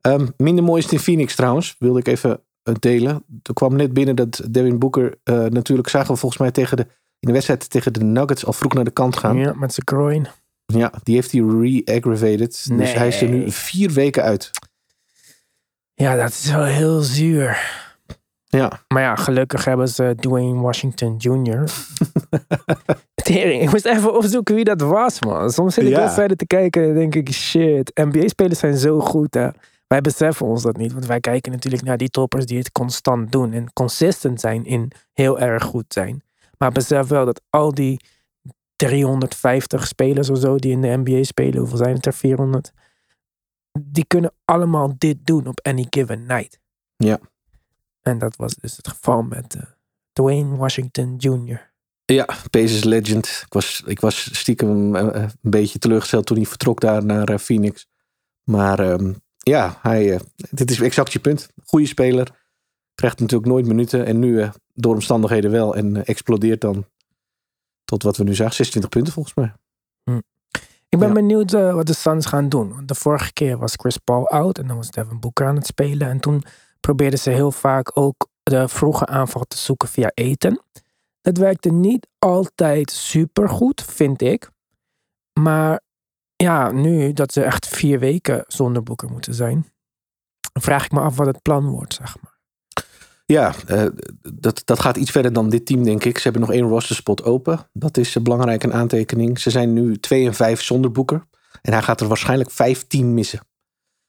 Ehm, 0.00 0.28
minder 0.36 0.64
mooi 0.64 0.78
is 0.78 0.84
het 0.84 0.92
in 0.92 1.00
Phoenix 1.00 1.34
trouwens. 1.34 1.76
Wilde 1.78 1.98
ik 1.98 2.06
even 2.06 2.44
delen. 2.78 3.24
Er 3.42 3.52
kwam 3.54 3.76
net 3.76 3.92
binnen 3.92 4.16
dat 4.16 4.40
Devin 4.50 4.78
Booker... 4.78 5.14
eh, 5.24 5.44
natuurlijk 5.44 5.88
zagen 5.88 6.12
we 6.12 6.16
volgens 6.20 6.40
mij 6.40 6.50
tegen 6.50 6.76
de, 6.76 6.82
in 7.18 7.28
de 7.28 7.32
wedstrijd 7.32 7.70
tegen 7.70 7.92
de 7.92 8.04
Nuggets 8.04 8.46
al 8.46 8.52
vroeg 8.52 8.72
naar 8.72 8.84
de 8.84 8.90
kant 8.90 9.16
gaan. 9.16 9.36
Ja, 9.36 9.42
Ja, 9.42 9.52
met 9.54 9.72
zijn 9.74 9.86
groin. 9.88 10.26
die 11.02 11.14
heeft 11.14 11.32
hij 11.32 11.40
re-aggravated. 11.40 12.68
Dus 12.76 12.92
hij 12.92 13.08
is 13.08 13.22
er 13.22 13.28
nu 13.28 13.50
vier 13.50 13.90
weken 13.90 14.22
uit. 14.22 14.50
Ja, 15.94 16.16
dat 16.16 16.28
is 16.30 16.50
wel 16.50 16.64
heel 16.64 17.00
zuur. 17.00 17.78
Ja, 18.46 18.80
Maar 18.88 19.02
ja, 19.02 19.16
gelukkig 19.16 19.64
hebben 19.64 19.88
ze 19.88 20.14
Dwayne 20.20 20.60
Washington 20.60 21.16
Jr. 21.16 21.64
Tering, 23.22 23.62
ik 23.62 23.70
moest 23.70 23.84
even 23.86 24.14
opzoeken 24.16 24.54
wie 24.54 24.64
dat 24.64 24.80
was, 24.80 25.20
man. 25.20 25.50
Soms 25.50 25.74
zit 25.74 25.84
ik 25.84 25.90
Ja. 25.90 25.98
wedstrijden 26.00 26.36
te 26.36 26.46
kijken 26.46 26.82
en 26.82 26.94
denk 26.94 27.14
ik, 27.14 27.32
shit, 27.32 27.90
NBA-spelers 27.94 28.58
zijn 28.58 28.76
zo 28.76 29.00
goed, 29.00 29.34
hè. 29.34 29.48
Wij 29.90 30.00
beseffen 30.00 30.46
ons 30.46 30.62
dat 30.62 30.76
niet, 30.76 30.92
want 30.92 31.06
wij 31.06 31.20
kijken 31.20 31.52
natuurlijk 31.52 31.82
naar 31.82 31.96
die 31.96 32.10
toppers 32.10 32.46
die 32.46 32.58
het 32.58 32.72
constant 32.72 33.32
doen 33.32 33.52
en 33.52 33.72
consistent 33.72 34.40
zijn 34.40 34.64
in 34.64 34.92
heel 35.12 35.38
erg 35.38 35.62
goed 35.62 35.84
zijn. 35.88 36.22
Maar 36.58 36.72
besef 36.72 37.08
wel 37.08 37.24
dat 37.24 37.42
al 37.50 37.74
die 37.74 38.00
350 38.76 39.86
spelers 39.86 40.30
of 40.30 40.38
zo 40.38 40.56
die 40.56 40.72
in 40.72 40.80
de 40.80 40.96
NBA 41.04 41.22
spelen, 41.22 41.58
hoeveel 41.58 41.76
zijn 41.76 41.94
het 41.94 42.06
er? 42.06 42.14
400? 42.14 42.72
Die 43.80 44.04
kunnen 44.06 44.32
allemaal 44.44 44.94
dit 44.98 45.16
doen 45.26 45.46
op 45.46 45.60
any 45.62 45.86
given 45.90 46.26
night. 46.26 46.60
Ja. 46.96 47.18
En 48.00 48.18
dat 48.18 48.36
was 48.36 48.54
dus 48.54 48.76
het 48.76 48.88
geval 48.88 49.22
met 49.22 49.54
eh, 49.54 49.62
Dwayne 50.12 50.56
Washington 50.56 51.16
Jr. 51.16 51.72
ja 52.04 52.28
Pacers 52.50 52.84
legend. 52.84 53.42
Ik 53.46 53.52
was, 53.52 53.82
ik 53.86 54.00
was 54.00 54.38
stiekem 54.38 54.96
eh, 54.96 55.06
eh, 55.06 55.30
een 55.42 55.50
beetje 55.50 55.78
teleurgesteld 55.78 56.26
toen 56.26 56.36
hij 56.36 56.46
vertrok 56.46 56.80
daar 56.80 57.04
naar 57.04 57.38
Phoenix. 57.38 57.86
Maar 58.44 58.78
ehm, 58.78 59.12
ja, 59.50 59.78
hij, 59.82 60.12
eh, 60.14 60.20
dit 60.50 60.70
is 60.70 60.80
exact 60.80 61.12
je 61.12 61.18
punt. 61.18 61.48
Goede 61.64 61.86
speler. 61.86 62.38
Krijgt 62.94 63.20
natuurlijk 63.20 63.50
nooit 63.50 63.66
minuten. 63.66 64.06
En 64.06 64.18
nu 64.18 64.40
eh, 64.40 64.50
door 64.74 64.94
omstandigheden 64.94 65.50
wel. 65.50 65.74
En 65.76 65.96
eh, 65.96 66.02
explodeert 66.06 66.60
dan 66.60 66.84
tot 67.84 68.02
wat 68.02 68.16
we 68.16 68.24
nu 68.24 68.34
zagen. 68.34 68.54
26 68.54 68.90
punten 68.90 69.12
volgens 69.12 69.34
mij. 69.34 69.52
Ik 70.88 70.98
ben 70.98 71.08
Ja. 71.08 71.14
benieuwd 71.14 71.50
wat 71.50 71.86
de 71.86 71.92
Suns 71.94 72.26
gaan 72.26 72.48
doen. 72.48 72.74
Want 72.74 72.88
de 72.88 72.94
vorige 72.94 73.32
keer 73.32 73.58
was 73.58 73.74
Chris 73.76 73.96
Paul 73.96 74.28
oud 74.28 74.58
en 74.58 74.66
dan 74.66 74.76
was 74.76 74.90
Devin 74.90 75.20
Booker 75.20 75.46
aan 75.46 75.56
het 75.56 75.66
spelen. 75.66 76.08
En 76.08 76.20
toen 76.20 76.42
probeerden 76.80 77.18
ze 77.18 77.30
heel 77.30 77.52
vaak 77.52 77.98
ook 77.98 78.28
de 78.42 78.68
vroege 78.68 79.06
aanval 79.06 79.44
te 79.48 79.56
zoeken 79.56 79.88
via 79.88 80.10
eten. 80.14 80.62
Dat 81.20 81.36
werkte 81.38 81.72
niet 81.72 82.06
altijd 82.18 82.90
super 82.90 83.48
goed, 83.48 83.82
vind 83.84 84.22
ik. 84.22 84.50
Maar 85.40 85.80
ja, 86.40 86.70
nu 86.70 87.12
dat 87.12 87.32
ze 87.32 87.42
echt 87.42 87.68
vier 87.68 87.98
weken 87.98 88.44
zonder 88.46 88.82
Booker 88.82 89.10
moeten 89.10 89.34
zijn, 89.34 89.72
vraag 90.52 90.84
ik 90.84 90.92
me 90.92 91.00
af 91.00 91.16
wat 91.16 91.26
het 91.26 91.42
plan 91.42 91.68
wordt, 91.68 91.94
zeg 91.94 92.16
maar. 92.22 92.38
Ja, 93.26 93.54
eh, 93.66 93.86
dat, 94.32 94.62
dat 94.64 94.80
gaat 94.80 94.96
iets 94.96 95.10
verder 95.10 95.32
dan 95.32 95.48
dit 95.48 95.66
team, 95.66 95.84
denk 95.84 96.04
ik. 96.04 96.16
Ze 96.16 96.22
hebben 96.22 96.40
nog 96.40 96.52
één 96.52 96.68
rosterspot 96.68 97.24
open. 97.24 97.68
Dat 97.72 97.96
is 97.96 98.16
eh, 98.16 98.22
belangrijk, 98.22 98.62
een 98.62 98.72
aantekening. 98.72 99.38
Ze 99.38 99.50
zijn 99.50 99.72
nu 99.72 99.98
2 99.98 100.26
en 100.26 100.34
5 100.34 100.62
zonder 100.62 100.92
Boeker. 100.92 101.26
En 101.62 101.72
hij 101.72 101.82
gaat 101.82 102.00
er 102.00 102.08
waarschijnlijk 102.08 102.50
15 102.50 103.14
missen. 103.14 103.40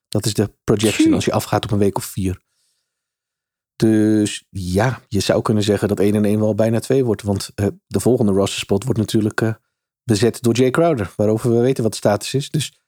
Dat 0.08 0.26
is 0.26 0.34
de 0.34 0.54
projection 0.64 1.04
Tjie. 1.04 1.14
als 1.14 1.26
je 1.26 1.32
afgaat 1.32 1.64
op 1.64 1.72
een 1.72 1.78
week 1.78 1.98
of 1.98 2.04
vier. 2.04 2.42
Dus 3.76 4.46
ja, 4.50 5.02
je 5.08 5.20
zou 5.20 5.42
kunnen 5.42 5.64
zeggen 5.64 5.88
dat 5.88 6.00
1 6.00 6.16
en 6.16 6.26
1 6.26 6.40
wel 6.40 6.56
bijna 6.56 6.80
2 6.80 7.06
wordt. 7.06 7.22
Want 7.22 7.52
eh, 7.56 7.68
de 7.88 8.00
volgende 8.00 8.32
rosterspot 8.32 8.84
wordt 8.84 9.00
natuurlijk 9.00 9.42
bezet 10.03 10.41
door 10.41 10.53
Jay 10.53 10.70
Crowder. 10.70 11.13
Waarover 11.15 11.51
we 11.51 11.60
weten 11.60 11.84
wat 11.84 11.91
de 11.91 11.98
status 11.98 12.34
is. 12.34 12.50
Dus 12.50 12.79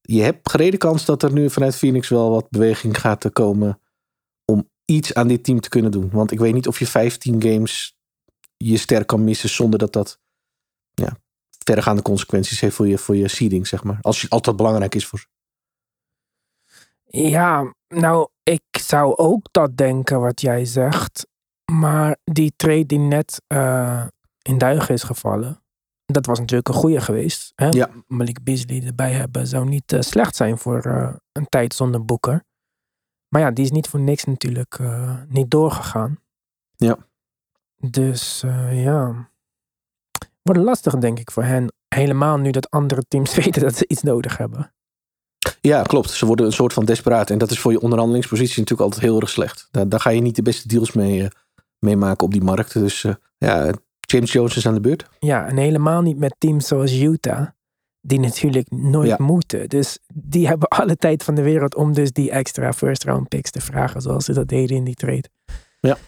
je 0.00 0.22
hebt 0.22 0.50
gereden 0.50 0.78
kans 0.78 1.04
dat 1.04 1.22
er 1.22 1.32
nu 1.32 1.50
vanuit 1.50 1.76
Phoenix 1.76 2.08
wel 2.08 2.30
wat 2.30 2.50
beweging 2.50 3.00
gaat 3.00 3.32
komen 3.32 3.80
om 4.44 4.68
iets 4.84 5.14
aan 5.14 5.28
dit 5.28 5.44
team 5.44 5.60
te 5.60 5.68
kunnen 5.68 5.90
doen. 5.90 6.10
Want 6.10 6.30
ik 6.30 6.38
weet 6.38 6.54
niet 6.54 6.66
of 6.66 6.78
je 6.78 6.86
15 6.86 7.42
games 7.42 7.96
je 8.56 8.76
ster 8.76 9.04
kan 9.04 9.24
missen 9.24 9.48
zonder 9.48 9.78
dat 9.78 9.92
dat 9.92 10.18
ja, 10.94 11.16
verregaande 11.64 12.02
consequenties 12.02 12.60
heeft 12.60 12.74
voor 12.76 12.88
je, 12.88 12.98
voor 12.98 13.16
je 13.16 13.28
seeding, 13.28 13.66
zeg 13.66 13.84
maar. 13.84 13.98
Als, 14.00 14.20
je, 14.20 14.28
dat 14.28 14.56
belangrijk 14.56 14.94
is 14.94 15.06
voor 15.06 15.18
ze. 15.18 15.26
Ja, 17.04 17.74
nou, 17.88 18.28
ik 18.42 18.62
zou 18.80 19.16
ook 19.16 19.48
dat 19.50 19.76
denken 19.76 20.20
wat 20.20 20.40
jij 20.40 20.64
zegt. 20.64 21.26
Maar 21.72 22.16
die 22.24 22.52
trade 22.56 22.86
die 22.86 22.98
net 22.98 23.42
eh, 23.46 24.06
in 24.42 24.58
duigen 24.58 24.94
is 24.94 25.02
gevallen, 25.02 25.61
dat 26.12 26.26
was 26.26 26.38
natuurlijk 26.38 26.68
een 26.68 26.74
goede 26.74 27.00
geweest. 27.00 27.52
Hè? 27.54 27.68
Ja. 27.68 27.90
Malik 28.06 28.44
Beasley 28.44 28.82
erbij 28.86 29.12
hebben 29.12 29.46
zou 29.46 29.68
niet 29.68 29.92
eh, 29.92 30.00
slecht 30.00 30.36
zijn 30.36 30.58
voor 30.58 30.80
eh, 30.80 31.14
een 31.32 31.48
tijd 31.48 31.74
zonder 31.74 32.04
Boeker. 32.04 32.44
Maar 33.28 33.40
ja, 33.40 33.50
die 33.50 33.64
is 33.64 33.70
niet 33.70 33.88
voor 33.88 34.00
niks 34.00 34.24
natuurlijk 34.24 34.78
eh, 34.80 35.16
niet 35.28 35.50
doorgegaan. 35.50 36.18
Ja. 36.76 36.96
Dus 37.76 38.40
ja, 38.70 39.30
wordt 40.42 40.60
lastig 40.60 40.98
denk 40.98 41.18
ik 41.18 41.30
voor 41.30 41.44
hen. 41.44 41.72
Helemaal 41.88 42.38
nu 42.38 42.50
dat 42.50 42.70
andere 42.70 43.02
teams 43.08 43.34
weten 43.44 43.62
dat 43.62 43.76
ze 43.76 43.84
iets 43.88 44.02
nodig 44.02 44.36
hebben. 44.36 44.72
Ja, 45.60 45.82
klopt. 45.82 46.10
Ze 46.10 46.26
worden 46.26 46.46
een 46.46 46.52
soort 46.52 46.72
van 46.72 46.84
desperaat. 46.84 47.30
En 47.30 47.38
dat 47.38 47.50
is 47.50 47.58
voor 47.58 47.72
je 47.72 47.80
onderhandelingspositie 47.80 48.60
natuurlijk 48.60 48.80
altijd 48.80 49.02
heel 49.02 49.20
erg 49.20 49.30
slecht. 49.30 49.68
Daar, 49.70 49.88
daar 49.88 50.00
ga 50.00 50.10
je 50.10 50.20
niet 50.20 50.36
de 50.36 50.42
beste 50.42 50.68
deals 50.68 50.92
mee, 50.92 51.28
mee 51.78 51.96
maken 51.96 52.26
op 52.26 52.32
die 52.32 52.42
markt. 52.42 52.72
Dus 52.72 53.06
ja, 53.38 53.72
James 54.12 54.32
Jones 54.32 54.56
is 54.56 54.66
aan 54.66 54.74
de 54.74 54.80
beurt. 54.80 55.08
Ja, 55.18 55.46
en 55.46 55.56
helemaal 55.56 56.02
niet 56.02 56.18
met 56.18 56.34
teams 56.38 56.66
zoals 56.66 57.00
Utah, 57.00 57.48
die 58.00 58.20
natuurlijk 58.20 58.70
nooit 58.70 59.08
Ja. 59.08 59.16
moeten. 59.18 59.68
Dus 59.68 59.98
die 60.14 60.46
hebben 60.46 60.68
alle 60.68 60.96
tijd 60.96 61.22
van 61.22 61.34
de 61.34 61.42
wereld 61.42 61.74
om 61.74 61.92
dus 61.92 62.12
die 62.12 62.30
extra 62.30 62.72
first 62.72 63.04
round 63.04 63.28
picks 63.28 63.50
te 63.50 63.60
vragen, 63.60 64.00
zoals 64.00 64.24
ze 64.24 64.32
dat 64.32 64.48
deden 64.48 64.76
in 64.76 64.84
die 64.84 64.94
trade. 64.94 65.28
Ja. 65.80 65.98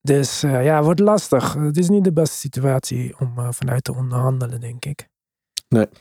Dus 0.00 0.42
eh, 0.42 0.64
ja, 0.64 0.82
wordt 0.82 1.00
lastig. 1.00 1.54
Het 1.54 1.76
is 1.76 1.88
niet 1.88 2.04
de 2.04 2.12
beste 2.12 2.36
situatie 2.36 3.18
om 3.18 3.38
eh, 3.38 3.48
vanuit 3.52 3.84
te 3.84 3.94
onderhandelen, 3.94 4.60
denk 4.60 4.84
ik. 4.84 5.08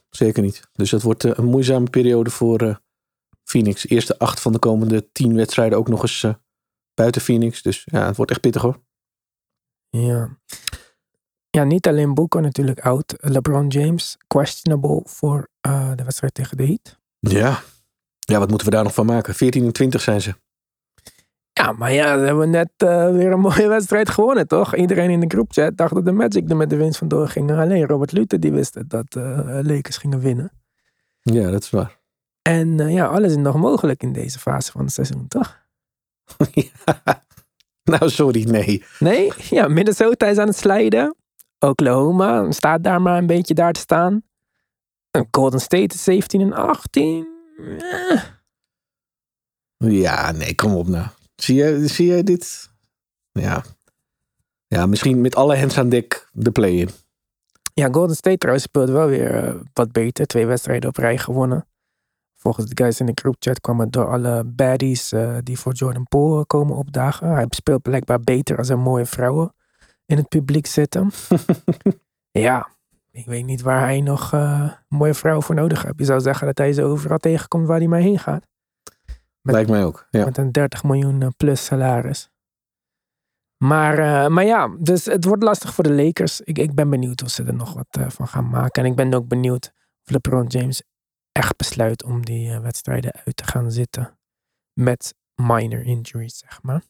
Zeker 0.09 0.43
niet. 0.43 0.69
Dus 0.71 0.89
dat 0.89 1.01
wordt 1.01 1.23
eh, 1.23 1.31
een 1.35 1.45
moeizame 1.45 1.89
periode 1.89 2.29
voor 2.29 2.81
Phoenix. 3.43 3.87
Eerste 3.87 4.19
acht 4.19 4.39
van 4.39 4.51
de 4.51 4.59
komende 4.59 5.11
tien 5.11 5.35
wedstrijden 5.35 5.77
ook 5.77 5.87
nog 5.87 6.01
eens 6.01 6.25
buiten 6.93 7.21
Phoenix. 7.21 7.61
Dus 7.61 7.81
ja, 7.85 8.05
het 8.05 8.15
wordt 8.15 8.31
echt 8.31 8.41
pittig 8.41 8.61
hoor. 8.61 8.83
Ja. 9.89 10.37
Ja, 11.55 11.63
niet 11.63 11.87
alleen 11.87 12.13
Booker 12.13 12.41
natuurlijk 12.41 12.79
oud. 12.79 13.15
LeBron 13.17 13.67
James, 13.67 14.17
questionable 14.27 15.01
voor 15.05 15.47
eh, 15.61 15.91
de 15.95 16.03
wedstrijd 16.03 16.33
tegen 16.33 16.57
de 16.57 16.65
Heat. 16.65 16.99
Ja. 17.19 17.59
Ja, 18.19 18.39
wat 18.39 18.49
moeten 18.49 18.67
we 18.67 18.73
daar 18.73 18.83
nog 18.83 18.93
van 18.93 19.05
maken? 19.05 19.35
14 19.35 19.65
en 19.65 19.73
20 19.73 20.01
zijn 20.01 20.21
ze. 20.21 20.35
Ja, 21.53 21.71
maar 21.71 21.93
ja, 21.93 22.17
ze 22.17 22.25
hebben 22.25 22.49
net 22.49 22.71
eh, 22.77 23.11
weer 23.11 23.31
een 23.31 23.39
mooie 23.39 23.67
wedstrijd 23.77 24.09
gewonnen, 24.09 24.47
toch? 24.47 24.75
Iedereen 24.75 25.09
in 25.09 25.19
de 25.19 25.27
groepchat 25.27 25.77
dacht 25.77 25.93
dat 25.93 26.05
de 26.05 26.11
Magic 26.11 26.49
er 26.49 26.55
met 26.55 26.69
de 26.69 26.75
winst 26.75 26.97
vandoor 26.97 27.27
gingen. 27.27 27.57
Alleen 27.57 27.87
Robert 27.87 28.11
Luther 28.11 28.39
die 28.39 28.51
wist 28.51 28.73
het, 28.73 28.89
dat 28.89 29.15
eh 29.15 29.59
Lakers 29.61 29.97
gingen 29.97 30.19
winnen. 30.19 30.51
Ja, 31.21 31.51
dat 31.51 31.63
is 31.63 31.69
waar. 31.69 31.99
En 32.41 32.77
ja, 32.77 33.05
alles 33.05 33.31
is 33.31 33.37
nog 33.37 33.55
mogelijk 33.55 34.03
in 34.03 34.13
deze 34.13 34.39
fase 34.39 34.71
van 34.71 34.81
het 34.81 34.93
seizoen, 34.93 35.27
toch? 35.27 35.57
ja. 36.51 37.23
Nou, 37.83 38.09
sorry, 38.09 38.49
nee. 38.49 38.83
Nee? 38.99 39.31
Ja, 39.49 39.67
Minnesota 39.67 40.27
is 40.27 40.37
aan 40.37 40.47
het 40.47 40.57
slijden. 40.57 41.15
Oklahoma 41.59 42.51
staat 42.51 42.83
daar 42.83 43.01
maar 43.01 43.17
een 43.17 43.27
beetje 43.27 43.53
daar 43.53 43.73
te 43.73 43.79
staan. 43.79 44.23
En 45.11 45.27
Golden 45.31 45.59
State 45.59 45.95
is 45.95 46.03
17 46.03 46.41
en 46.41 46.53
18. 46.53 47.27
Eh. 47.57 48.23
Ja, 49.77 50.31
nee, 50.31 50.55
kom 50.55 50.75
op 50.75 50.87
nou. 50.87 51.07
Zie 51.35 51.55
je, 51.55 51.87
zie 51.87 52.07
je 52.07 52.23
dit? 52.23 52.69
Ja. 53.31 53.63
Ja, 54.67 54.85
misschien 54.85 55.21
met 55.21 55.35
alle 55.35 55.57
hands 55.57 55.77
aan 55.77 55.89
dek 55.89 56.29
de 56.31 56.51
play-in. 56.51 56.89
Ja, 57.73 57.87
Golden 57.91 58.15
State 58.15 58.37
trouwens 58.37 58.65
speelt 58.65 58.89
wel 58.89 59.07
weer 59.07 59.43
eh, 59.43 59.55
wat 59.73 59.91
beter. 59.91 60.25
Twee 60.27 60.45
wedstrijden 60.45 60.89
op 60.89 60.97
rij 60.97 61.17
gewonnen. 61.17 61.67
Volgens 62.35 62.65
de 62.65 62.83
guys 62.83 62.99
in 62.99 63.05
de 63.05 63.11
groupchat 63.15 63.61
kwam 63.61 63.79
het 63.79 63.91
door 63.91 64.07
alle 64.07 64.43
baddies 64.43 65.11
eh, 65.11 65.37
die 65.43 65.59
voor 65.59 65.73
Jordan 65.73 66.07
Poole 66.07 66.45
komen 66.45 66.75
opdagen. 66.75 67.29
Hij 67.29 67.45
speelt 67.49 67.81
blijkbaar 67.81 68.19
beter 68.19 68.57
als 68.57 68.69
er 68.69 68.79
mooie 68.79 69.05
vrouwen 69.05 69.53
in 70.05 70.17
het 70.17 70.27
publiek 70.29 70.65
zitten. 70.67 71.11
ja, 72.31 72.69
ik 73.11 73.25
weet 73.25 73.45
niet 73.45 73.61
waar 73.61 73.81
hij 73.81 74.01
nog 74.01 74.33
eh, 74.33 74.59
een 74.89 74.97
mooie 74.97 75.13
vrouw 75.13 75.41
voor 75.41 75.55
nodig 75.55 75.81
heeft. 75.83 75.97
Je 75.99 76.05
zou 76.05 76.21
zeggen 76.21 76.47
dat 76.47 76.57
hij 76.57 76.73
ze 76.73 76.83
overal 76.83 77.17
tegenkomt 77.17 77.67
waar 77.67 77.77
hij 77.77 77.87
maar 77.87 77.99
heen 77.99 78.19
gaat. 78.19 78.47
Met- 79.41 79.53
Lijkt 79.55 79.69
mij 79.69 79.85
ook. 79.85 80.07
Ja. 80.11 80.25
Met 80.25 80.37
een 80.37 80.51
30 80.51 80.83
miljoen 80.83 81.21
eh, 81.21 81.27
plus 81.37 81.65
salaris. 81.65 82.29
Maar, 83.57 83.97
eh, 83.97 84.27
maar 84.29 84.45
ja, 84.45 84.75
dus 84.79 85.05
het 85.05 85.25
wordt 85.25 85.43
lastig 85.43 85.73
voor 85.73 85.83
de 85.83 85.93
Lakers. 85.93 86.41
Ik, 86.41 86.57
ik 86.57 86.73
ben 86.75 86.89
benieuwd 86.89 87.21
of 87.23 87.29
ze 87.29 87.43
er 87.43 87.53
nog 87.53 87.73
wat 87.73 88.13
van 88.13 88.27
gaan 88.27 88.49
maken. 88.49 88.83
En 88.83 88.89
ik 88.89 88.95
ben 88.95 89.13
ook 89.13 89.27
benieuwd 89.27 89.71
of 90.03 90.09
LeBron 90.11 90.47
James 90.47 90.83
echt 91.31 91.57
besluit 91.57 92.03
om 92.03 92.25
die 92.25 92.59
wedstrijden 92.59 93.11
uit 93.25 93.35
te 93.37 93.43
gaan 93.43 93.71
zitten. 93.71 94.17
Met 94.73 95.15
minor 95.35 95.81
injuries, 95.81 96.37
zeg 96.37 96.61
maar. 96.63 96.83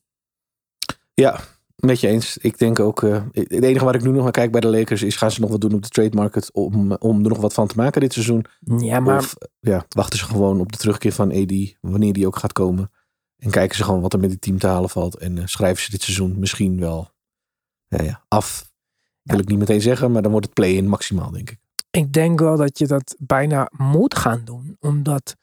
ja, 1.14 1.40
met 1.76 2.00
je 2.00 2.08
eens. 2.08 2.38
Ik 2.38 2.58
denk 2.58 2.80
ook, 2.80 3.04
eh, 3.04 3.24
het 3.32 3.64
enige 3.64 3.86
waar 3.86 3.96
ik 3.96 4.04
nu 4.04 4.12
nog 4.12 4.24
naar 4.24 4.32
kijk 4.32 4.52
bij 4.52 4.62
de 4.62 4.68
Lakers 4.68 5.04
is, 5.04 5.16
gaan 5.16 5.32
ze 5.32 5.42
nog 5.42 5.50
wat 5.50 5.62
doen 5.62 5.74
op 5.74 5.82
de 5.82 5.90
trade 5.90 6.16
market 6.16 6.52
om, 6.54 6.92
om 6.92 7.24
er 7.24 7.30
nog 7.30 7.38
wat 7.38 7.54
van 7.54 7.68
te 7.68 7.76
maken 7.76 8.02
dit 8.02 8.14
seizoen? 8.14 8.46
Ja, 8.60 9.00
maar 9.00 9.18
Of 9.18 9.36
ja, 9.60 9.86
wachten 9.90 10.20
ze 10.20 10.26
gewoon 10.26 10.60
op 10.60 10.72
de 10.72 10.78
terugkeer 10.78 11.12
van 11.12 11.32
AD, 11.32 11.76
wanneer 11.82 12.14
die 12.14 12.28
ook 12.28 12.38
gaat 12.38 12.54
komen. 12.54 12.92
En 13.38 13.52
kijken 13.52 13.78
ze 13.78 13.84
gewoon 13.84 14.02
wat 14.02 14.14
er 14.14 14.20
met 14.20 14.32
het 14.32 14.42
team 14.42 14.60
te 14.60 14.68
halen 14.68 14.90
valt. 14.90 15.18
En 15.18 15.38
eh, 15.38 15.46
schrijven 15.46 15.84
ze 15.84 15.92
dit 15.92 16.02
seizoen 16.02 16.40
misschien 16.40 16.80
wel 16.80 17.10
ja, 17.88 18.04
ja, 18.04 18.24
af. 18.28 18.72
Wil 19.22 19.40
ik 19.40 19.48
niet 19.48 19.60
meteen 19.60 19.82
zeggen, 19.82 20.12
maar 20.12 20.22
dan 20.22 20.32
wordt 20.32 20.46
het 20.46 20.56
play-in 20.56 20.88
maximaal, 20.88 21.32
denk 21.32 21.50
ik. 21.50 21.60
ik 21.92 22.14
denk 22.14 22.40
wel 22.40 22.58
dat 22.58 22.78
je 22.78 22.88
dat 22.88 23.16
bijna 23.20 23.72
moet 23.78 24.16
gaan 24.16 24.42
doen. 24.46 24.78
Omdat 24.80 25.36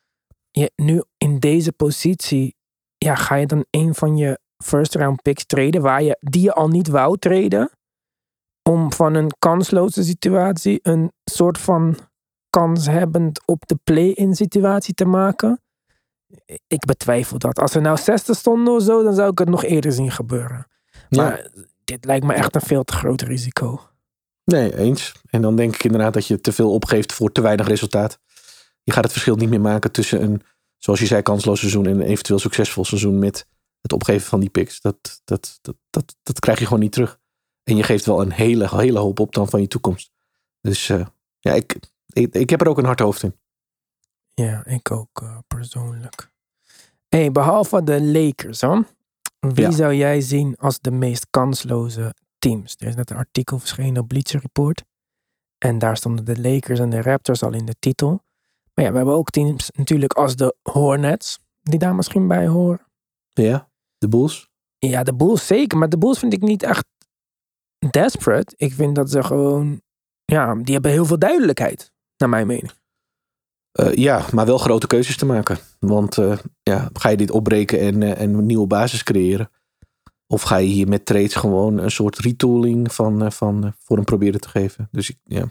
je 0.50 0.72
nu 0.76 1.02
in 1.18 1.38
deze 1.38 1.72
positie, 1.72 2.56
ja, 2.98 3.14
ga 3.14 3.34
je 3.34 3.46
dan 3.46 3.64
een 3.70 3.94
van 3.94 4.16
je 4.16 4.38
first 4.62 4.94
round 4.94 5.22
picks 5.22 5.46
treden, 5.46 5.82
waar 5.82 6.02
je, 6.02 6.16
die 6.20 6.42
je 6.42 6.52
al 6.52 6.68
niet 6.68 6.88
wou 6.88 7.18
treden, 7.18 7.70
om 8.62 8.92
van 8.92 9.14
een 9.14 9.30
kansloze 9.38 10.04
situatie 10.04 10.78
een 10.82 11.12
soort 11.24 11.58
van 11.58 11.96
kanshebbend 12.50 13.42
op 13.46 13.66
de 13.66 13.78
play-in 13.84 14.34
situatie 14.34 14.94
te 14.94 15.04
maken. 15.04 15.60
Ik 16.66 16.84
betwijfel 16.84 17.38
dat. 17.38 17.58
Als 17.58 17.74
er 17.74 17.80
nou 17.80 17.98
60 17.98 18.36
stonden 18.36 18.74
of 18.74 18.82
zo, 18.82 19.02
dan 19.02 19.14
zou 19.14 19.30
ik 19.30 19.38
het 19.38 19.48
nog 19.48 19.64
eerder 19.64 19.92
zien 19.92 20.10
gebeuren. 20.10 20.66
Ja. 21.08 21.22
Maar 21.22 21.50
dit 21.84 22.04
lijkt 22.04 22.26
me 22.26 22.32
echt 22.32 22.54
een 22.54 22.60
veel 22.60 22.84
te 22.84 22.92
groot 22.92 23.22
risico. 23.22 23.80
Nee, 24.44 24.76
eens. 24.76 25.12
En 25.30 25.42
dan 25.42 25.56
denk 25.56 25.74
ik 25.74 25.84
inderdaad 25.84 26.14
dat 26.14 26.26
je 26.26 26.40
te 26.40 26.52
veel 26.52 26.72
opgeeft 26.72 27.12
voor 27.12 27.32
te 27.32 27.40
weinig 27.40 27.66
resultaat. 27.66 28.18
Je 28.82 28.92
gaat 28.92 29.04
het 29.04 29.12
verschil 29.12 29.36
niet 29.36 29.50
meer 29.50 29.60
maken 29.60 29.92
tussen 29.92 30.22
een, 30.22 30.42
zoals 30.76 31.00
je 31.00 31.06
zei, 31.06 31.22
kansloos 31.22 31.58
seizoen 31.58 31.86
en 31.86 31.92
een 31.92 32.06
eventueel 32.06 32.38
succesvol 32.38 32.84
seizoen 32.84 33.18
met 33.18 33.46
het 33.82 33.92
opgeven 33.92 34.26
van 34.28 34.40
die 34.40 34.50
picks. 34.50 34.80
Dat, 34.80 35.20
dat, 35.24 35.58
dat, 35.62 35.76
dat, 35.90 36.16
dat 36.22 36.38
krijg 36.38 36.58
je 36.58 36.64
gewoon 36.64 36.80
niet 36.80 36.92
terug. 36.92 37.20
En 37.62 37.76
je 37.76 37.82
geeft 37.82 38.06
wel 38.06 38.20
een 38.20 38.32
hele, 38.32 38.76
hele 38.76 38.98
hoop 38.98 39.20
op 39.20 39.34
dan 39.34 39.48
van 39.48 39.60
je 39.60 39.66
toekomst. 39.68 40.10
Dus 40.60 40.88
eh, 40.88 41.06
ja, 41.38 41.52
ik, 41.52 41.78
ik, 42.06 42.34
ik 42.34 42.50
heb 42.50 42.60
er 42.60 42.68
ook 42.68 42.78
een 42.78 42.84
hard 42.84 43.00
hoofd 43.00 43.22
in. 43.22 43.36
Ja, 44.34 44.64
ik 44.66 44.90
ook 44.90 45.20
eh, 45.22 45.38
persoonlijk. 45.46 46.30
hey, 47.08 47.32
behalve 47.32 47.82
de 47.84 48.02
Lakers, 48.02 48.60
hoor. 48.60 48.84
Wie 49.40 49.64
Ja. 49.64 49.70
zou 49.70 49.94
jij 49.94 50.20
zien 50.20 50.56
als 50.58 50.80
de 50.80 50.90
meest 50.90 51.26
kansloze 51.30 52.14
teams? 52.38 52.74
Er 52.78 52.86
is 52.86 52.94
net 52.94 53.10
een 53.10 53.16
artikel 53.16 53.58
verschenen 53.58 54.02
op 54.02 54.08
Bleacher 54.08 54.40
Report. 54.40 54.82
En 55.58 55.78
daar 55.78 55.96
stonden 55.96 56.24
de 56.24 56.40
Lakers 56.40 56.78
en 56.78 56.90
de 56.90 57.02
Raptors 57.02 57.42
al 57.42 57.52
in 57.52 57.64
de 57.66 57.74
titel. 57.78 58.08
Maar 58.74 58.84
ja, 58.84 58.90
we 58.90 58.96
hebben 58.96 59.14
ook 59.14 59.30
teams 59.30 59.70
natuurlijk 59.70 60.12
als 60.12 60.36
de 60.36 60.56
Hornets. 60.62 61.38
Die 61.60 61.78
daar 61.78 61.94
misschien 61.94 62.28
bij 62.28 62.46
horen. 62.46 62.86
Ja, 63.32 63.70
de 64.02 64.08
Bulls. 64.08 64.48
Ja, 64.78 65.02
de 65.02 65.14
Bulls 65.14 65.46
zeker. 65.46 65.78
Maar 65.78 65.88
de 65.88 65.98
Bulls 65.98 66.18
vind 66.18 66.32
ik 66.32 66.42
niet 66.42 66.62
echt 66.62 66.84
desperate. 67.90 68.54
Ik 68.56 68.72
vind 68.72 68.94
dat 68.94 69.10
ze 69.10 69.22
gewoon... 69.22 69.80
Ja, 70.24 70.54
die 70.54 70.72
hebben 70.72 70.90
heel 70.90 71.04
veel 71.04 71.18
duidelijkheid. 71.18 71.92
Naar 72.16 72.28
mijn 72.28 72.46
mening. 72.46 72.72
Eh, 73.72 73.94
ja, 73.94 74.26
maar 74.32 74.46
wel 74.46 74.58
grote 74.58 74.86
keuzes 74.86 75.16
te 75.16 75.26
maken. 75.26 75.58
Want 75.78 76.18
eh, 76.18 76.38
ja, 76.62 76.88
ga 76.92 77.08
je 77.08 77.16
dit 77.16 77.30
opbreken 77.30 77.80
en, 77.80 78.02
eh, 78.02 78.20
en 78.20 78.34
een 78.34 78.46
nieuwe 78.46 78.66
basis 78.66 79.02
creëren? 79.02 79.50
Of 80.26 80.42
ga 80.42 80.56
je 80.56 80.68
hier 80.68 80.88
met 80.88 81.06
trades 81.06 81.34
gewoon 81.34 81.78
een 81.78 81.90
soort 81.90 82.18
retooling 82.18 82.92
van, 82.92 83.32
van, 83.32 83.74
voor 83.78 83.96
hem 83.96 84.04
proberen 84.04 84.40
te 84.40 84.48
geven? 84.48 84.88
Dus 84.90 85.10
ik, 85.10 85.18
ja, 85.24 85.46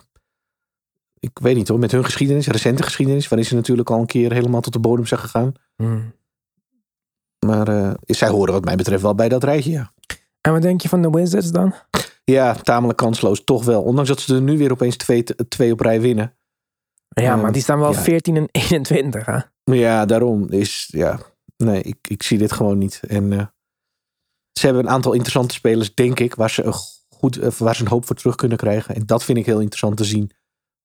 ik 1.20 1.40
weet 1.42 1.56
niet 1.56 1.68
hoor. 1.68 1.80
Met 1.80 1.92
hun 1.92 2.06
geschiedenis, 2.06 2.48
recente 2.48 2.84
geschiedenis, 2.84 3.28
waarin 3.28 3.48
ze 3.48 3.56
natuurlijk 3.56 3.90
al 3.90 4.00
een 4.00 4.06
keer 4.06 4.34
helemaal 4.34 4.62
tot 4.62 4.74
de 4.74 4.80
bodem 4.80 5.06
zijn 5.06 5.20
gegaan. 5.20 5.54
Hmm. 5.76 6.14
Maar 7.45 7.67
eh, 7.67 7.91
zij 8.06 8.30
horen 8.30 8.54
wat 8.54 8.65
mij 8.65 8.75
betreft 8.75 9.01
wel 9.01 9.15
bij 9.15 9.30
dat 9.30 9.43
rijtje, 9.43 9.71
ja. 9.71 9.93
En 10.41 10.51
wat 10.51 10.62
denk 10.62 10.82
je 10.82 10.89
van 10.89 11.01
de 11.01 11.10
Wizards 11.10 11.51
dan? 11.51 11.73
Ja, 12.23 12.54
tamelijk 12.54 12.97
kansloos, 12.97 13.43
toch 13.43 13.63
wel. 13.65 13.82
Ondanks 13.82 14.10
dat 14.10 14.19
ze 14.19 14.36
er 14.36 14.41
nu 14.41 14.58
weer 14.58 14.71
opeens 14.71 14.97
twee, 14.97 15.23
twee 15.47 15.71
op 15.71 15.80
rij 15.80 16.01
winnen. 16.01 16.36
Ja, 17.10 17.32
Ehm, 17.34 17.41
maar 17.41 17.51
die 17.51 17.62
staan 17.62 17.80
wel 17.80 17.91
ja. 17.91 17.99
14 17.99 18.36
en 18.36 18.47
21. 18.69 19.25
Hè? 19.25 19.39
Maar 19.63 19.77
ja, 19.77 20.06
daarom 20.06 20.49
is, 20.49 20.88
ja, 20.91 21.19
nee, 21.58 21.82
ik, 21.82 21.97
ik 22.08 22.23
zie 22.23 22.38
dit 22.38 22.51
gewoon 22.51 22.77
niet. 22.77 22.99
En 23.08 23.34
eh, 23.34 23.45
ze 24.51 24.65
hebben 24.65 24.84
een 24.86 24.91
aantal 24.91 25.12
interessante 25.12 25.54
spelers, 25.54 25.93
denk 25.93 26.19
ik, 26.19 26.36
waar 26.36 26.49
ze, 26.49 26.63
een 26.63 26.73
goed, 27.10 27.38
eh, 27.38 27.51
waar 27.51 27.75
ze 27.75 27.82
een 27.82 27.88
hoop 27.89 28.06
voor 28.06 28.15
terug 28.15 28.36
kunnen 28.36 28.58
krijgen. 28.58 28.95
En 28.95 29.06
dat 29.06 29.23
vind 29.23 29.38
ik 29.38 29.45
heel 29.45 29.60
interessant 29.60 29.97
te 29.97 30.04
zien. 30.04 30.32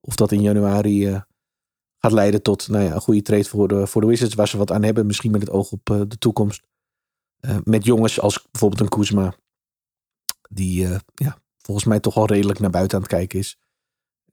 Of 0.00 0.14
dat 0.14 0.32
in 0.32 0.42
januari 0.42 1.06
eh, 1.06 1.20
gaat 1.98 2.12
leiden 2.12 2.42
tot 2.42 2.68
nou 2.68 2.84
ja, 2.84 2.94
een 2.94 3.00
goede 3.00 3.22
trade 3.22 3.44
voor 3.44 3.68
de, 3.68 3.86
voor 3.86 4.00
de 4.00 4.06
Wizards, 4.06 4.34
waar 4.34 4.48
ze 4.48 4.56
wat 4.56 4.72
aan 4.72 4.82
hebben. 4.82 5.06
Misschien 5.06 5.30
met 5.30 5.40
het 5.40 5.50
oog 5.50 5.72
op 5.72 5.90
eh, 5.90 6.00
de 6.08 6.18
toekomst. 6.18 6.62
Eh, 7.40 7.56
met 7.64 7.84
jongens 7.84 8.20
als 8.20 8.46
bijvoorbeeld 8.50 8.80
een 8.80 8.88
Kuzma, 8.88 9.34
die 10.48 10.86
eh, 10.86 10.98
ja, 11.14 11.38
volgens 11.58 11.86
mij 11.86 12.00
toch 12.00 12.16
al 12.16 12.26
redelijk 12.26 12.58
naar 12.58 12.70
buiten 12.70 12.96
aan 12.96 13.02
het 13.02 13.12
kijken 13.12 13.38
is. 13.38 13.58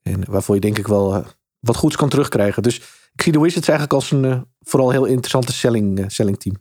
En 0.02 0.30
waarvoor 0.30 0.54
je 0.54 0.60
denk 0.60 0.78
ik 0.78 0.86
wel 0.86 1.24
wat 1.58 1.76
goeds 1.76 1.96
kan 1.96 2.08
terugkrijgen. 2.08 2.62
Dus 2.62 2.78
ik 3.12 3.22
zie 3.22 3.32
de 3.32 3.40
Wizards 3.40 3.68
eigenlijk 3.68 4.00
als 4.00 4.10
een 4.10 4.46
vooral 4.60 4.90
heel 4.90 5.04
interessante 5.04 5.52
selling, 5.52 6.04
selling 6.06 6.38
team. 6.38 6.56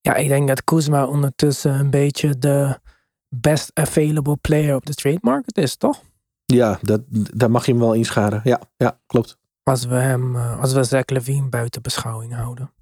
Ja, 0.00 0.14
ik 0.14 0.28
denk 0.28 0.48
dat 0.48 0.64
Kuzma 0.64 1.06
ondertussen 1.06 1.78
een 1.78 1.90
beetje 1.90 2.38
de 2.38 2.78
best 3.28 3.70
available 3.74 4.36
player 4.36 4.74
op 4.74 4.86
de 4.86 4.94
trade 4.94 5.18
market 5.20 5.58
is, 5.58 5.76
toch? 5.76 6.02
Ja, 6.44 6.78
dat, 6.82 7.00
daar 7.10 7.50
mag 7.50 7.66
je 7.66 7.72
hem 7.72 7.80
wel 7.80 7.92
inscharen. 7.92 8.40
Ja, 8.44 8.60
ja 8.76 9.00
klopt. 9.06 9.38
Als 9.62 9.84
we 9.84 9.94
hem, 9.94 10.36
eh, 10.36 10.60
als 10.60 10.72
we 10.72 10.84
Zach 10.84 11.06
Levine 11.06 11.48
buiten 11.48 11.82
beschouwing 11.82 12.34
houden. 12.34 12.72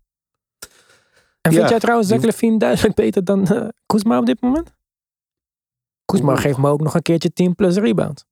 En 1.40 1.52
vind 1.52 1.62
Ja, 1.62 1.68
jij 1.68 1.78
trouwens 1.78 2.08
Zach 2.08 2.22
Levine 2.22 2.58
duidelijk 2.58 2.94
beter 2.94 3.24
dan 3.24 3.72
Kuzma 3.86 4.18
op 4.18 4.26
dit 4.26 4.40
moment? 4.40 4.72
Kuzma 6.04 6.36
geeft 6.36 6.58
me 6.58 6.68
ook 6.68 6.80
nog 6.80 6.94
een 6.94 7.02
keertje 7.02 7.32
10 7.32 7.54
plus 7.54 7.76
rebound. 7.76 8.24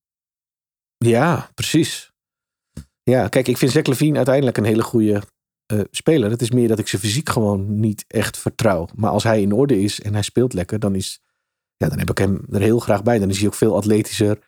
Ja, 0.97 1.51
precies. 1.55 2.13
Ja, 3.03 3.29
kijk, 3.29 3.49
ik 3.49 3.57
vind 3.57 3.73
Zach 3.73 3.87
Levine 3.87 4.17
uiteindelijk 4.17 4.57
een 4.57 4.65
hele 4.65 4.83
goede 4.83 5.23
eh, 5.67 5.81
speler. 5.91 6.31
Het 6.31 6.43
is 6.43 6.51
meer 6.51 6.69
dat 6.69 6.79
ik 6.79 6.89
zijn 6.89 7.03
fysiek 7.03 7.29
gewoon 7.29 7.81
niet 7.81 8.05
echt 8.07 8.39
vertrouw. 8.39 8.89
Maar 8.95 9.11
als 9.11 9.23
hij 9.23 9.41
in 9.41 9.53
orde 9.53 9.81
is 9.81 10.01
en 10.01 10.13
hij 10.13 10.23
speelt 10.23 10.53
lekker, 10.53 10.79
dan 10.79 10.95
is... 10.95 11.21
Ja, 11.77 11.89
dan 11.89 11.99
heb 11.99 12.11
ik 12.11 12.19
hem 12.19 12.45
er 12.51 12.61
heel 12.61 12.79
graag 12.79 13.03
bij. 13.03 13.19
Dan 13.19 13.29
is 13.29 13.39
hij 13.39 13.47
ook 13.47 13.55
veel 13.55 13.77
atletischer. 13.77 14.39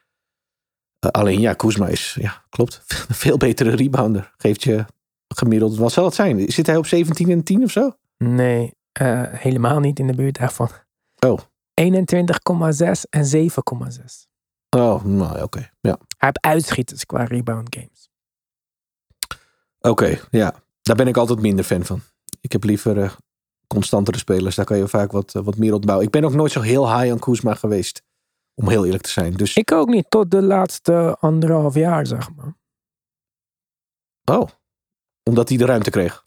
Eh, 1.00 1.10
alleen 1.10 1.40
ja, 1.40 1.54
Kuzma 1.54 1.86
is, 1.86 2.16
ja, 2.20 2.44
klopt, 2.48 2.82
een 3.08 3.14
veel 3.14 3.36
betere 3.36 3.70
rebounder. 3.70 4.34
Geeft 4.36 4.62
je 4.62 4.84
gemiddeld, 5.28 5.76
wat 5.76 5.92
zal 5.92 6.04
het 6.04 6.14
zijn? 6.14 6.52
Zit 6.52 6.66
hij 6.66 6.76
op 6.76 6.86
17 6.86 7.30
en 7.30 7.42
10 7.42 7.62
of 7.62 7.70
zo? 7.70 7.92
Nee, 8.16 8.74
eh, 8.92 9.22
helemaal 9.26 9.80
niet 9.80 9.98
in 9.98 10.06
de 10.06 10.14
buurt 10.14 10.38
daarvan. 10.38 10.68
Oh. 11.26 11.38
21,6 11.74 13.06
en 13.10 13.26
7,6. 13.26 14.28
Oh, 14.76 15.04
nou 15.04 15.42
oké. 15.42 15.70
Ja. 15.80 15.98
Hij 15.98 15.98
heeft 16.18 16.40
uitschieters 16.40 17.06
qua 17.06 17.24
rebound 17.24 17.76
games. 17.76 18.10
Oké, 19.80 20.20
ja. 20.30 20.54
Daar 20.82 20.96
ben 20.96 21.06
ik 21.06 21.16
altijd 21.16 21.40
minder 21.40 21.64
fan 21.64 21.84
van. 21.84 22.00
Ik 22.40 22.52
heb 22.52 22.64
liever 22.64 23.02
eh, 23.02 23.10
constantere 23.66 24.18
spelers. 24.18 24.54
Daar 24.54 24.64
kan 24.64 24.76
je 24.76 24.88
vaak 24.88 25.12
wat, 25.12 25.32
wat 25.32 25.56
meer 25.56 25.74
opbouwen. 25.74 26.06
Ik 26.06 26.12
ben 26.12 26.24
ook 26.24 26.34
nooit 26.34 26.52
zo 26.52 26.60
heel 26.60 26.96
high 26.96 27.12
aan 27.12 27.18
Kuzma 27.18 27.54
geweest. 27.54 28.02
Om 28.60 28.68
heel 28.68 28.84
eerlijk 28.84 29.02
te 29.02 29.10
zijn. 29.10 29.32
Dus, 29.32 29.56
Ik 29.56 29.72
ook 29.72 29.88
niet, 29.88 30.06
tot 30.08 30.30
de 30.30 30.42
laatste 30.42 31.16
anderhalf 31.20 31.74
jaar, 31.74 32.06
zeg 32.06 32.28
maar. 32.34 32.54
oh. 34.24 34.48
Omdat 35.22 35.48
hij 35.48 35.58
de 35.58 35.64
ruimte 35.64 35.90
kreeg. 35.90 36.22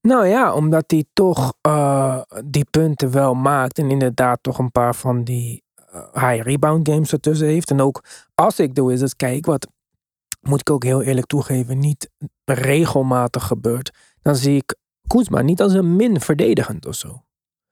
Nou 0.00 0.26
ja, 0.26 0.54
omdat 0.54 0.84
hij 0.86 1.04
toch 1.12 1.54
eh, 1.60 2.20
die 2.44 2.64
punten 2.70 3.10
wel 3.10 3.34
maakt. 3.34 3.78
En 3.78 3.90
inderdaad 3.90 4.42
toch 4.42 4.58
een 4.58 4.70
paar 4.70 4.94
van 4.94 5.24
die 5.24 5.64
eh, 5.74 6.12
high 6.12 6.42
rebound 6.42 6.88
games 6.88 7.12
ertussen 7.12 7.46
heeft. 7.46 7.70
En 7.70 7.80
ook 7.80 8.04
als 8.34 8.58
ik 8.58 8.74
de 8.74 8.84
Wizards 8.84 9.16
kijk, 9.16 9.46
wat 9.46 9.66
moet 10.40 10.60
ik 10.60 10.70
ook 10.70 10.84
heel 10.84 11.02
eerlijk 11.02 11.26
toegeven, 11.26 11.78
niet 11.78 12.10
regelmatig 12.44 13.46
gebeurt. 13.46 13.90
Dan 14.22 14.36
zie 14.36 14.56
ik 14.56 14.74
Kuzma 15.06 15.42
niet 15.42 15.60
als 15.60 15.72
een 15.72 15.96
min 15.96 16.20
verdedigend 16.20 16.86
of 16.86 16.94
zo. 16.94 17.24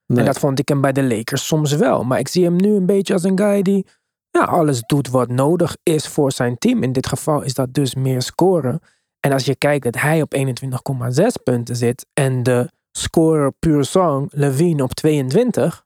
Nee. 0.05 0.19
En 0.19 0.25
dat 0.25 0.39
vond 0.39 0.59
ik 0.59 0.67
hem 0.67 0.81
bij 0.81 0.91
de 0.91 1.03
Lakers 1.03 1.45
soms 1.47 1.73
wel. 1.73 2.03
Maar 2.03 2.19
ik 2.19 2.27
zie 2.27 2.43
hem 2.43 2.55
nu 2.55 2.75
een 2.75 2.85
beetje 2.85 3.13
als 3.13 3.23
een 3.23 3.37
guy 3.37 3.61
die 3.61 3.85
ja, 4.31 4.43
alles 4.43 4.81
doet 4.81 5.09
wat 5.09 5.29
nodig 5.29 5.77
is 5.83 6.07
voor 6.07 6.31
zijn 6.31 6.57
team. 6.57 6.83
In 6.83 6.91
dit 6.91 7.07
geval 7.07 7.41
is 7.41 7.53
dat 7.53 7.73
dus 7.73 7.95
meer 7.95 8.21
scoren. 8.21 8.81
En 9.19 9.31
als 9.31 9.45
je 9.45 9.55
kijkt 9.55 9.83
dat 9.83 9.95
hij 9.95 10.21
op 10.21 10.35
21,6 10.35 11.25
punten 11.43 11.75
zit 11.75 12.05
en 12.13 12.43
de 12.43 12.69
scorer 12.91 13.51
puur 13.59 13.83
song, 13.83 14.27
Levine, 14.31 14.83
op 14.83 14.93
22. 14.93 15.85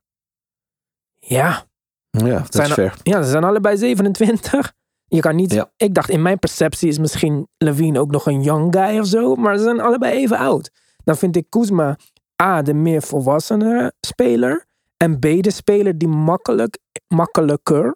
Ja, 1.20 1.66
Ja, 2.10 2.40
dat 2.40 2.54
Zijn 2.54 2.70
is 2.70 2.92
ja, 3.04 3.22
ze 3.22 3.30
zijn 3.30 3.44
allebei 3.44 3.78
27. 3.78 4.74
Je 5.06 5.20
kan 5.20 5.36
niet. 5.36 5.54
Ja. 5.54 5.72
Ik 5.78 5.94
dacht 5.94 6.10
in 6.10 6.22
mijn 6.22 6.40
perceptie 6.40 6.90
is 6.90 6.98
misschien 7.00 7.48
Levine 7.58 8.00
ook 8.00 8.12
nog 8.12 8.26
een 8.26 8.42
young 8.42 8.76
guy 8.76 9.00
of 9.00 9.06
zo, 9.06 9.36
maar 9.36 9.58
ze 9.58 9.64
zijn 9.64 9.80
allebei 9.80 10.14
even 10.14 10.38
oud. 10.38 10.72
Dan 11.04 11.18
vind 11.18 11.36
ik 11.36 11.46
Kuzma 11.50 11.98
A, 12.42 12.62
de 12.62 12.74
meer 12.74 13.02
volwassene 13.02 13.94
speler. 14.00 14.66
En 14.98 15.20
B, 15.20 15.22
de 15.22 15.52
speler 15.52 15.98
die 15.98 16.08
makkelijk, 16.08 16.80
makkelijker 17.08 17.96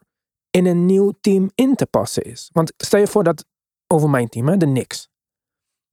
in 0.58 0.66
een 0.66 0.86
nieuw 0.86 1.14
team 1.22 1.52
in 1.56 1.76
te 1.76 1.86
passen 1.86 2.24
is. 2.24 2.50
Want 2.54 2.74
stel 2.78 3.00
je 3.00 3.08
voor 3.08 3.24
dat 3.24 3.46
over 3.88 4.10
mijn 4.10 4.30
team, 4.30 4.48
hè, 4.48 4.58
de 4.58 4.66
Knicks. 4.66 5.10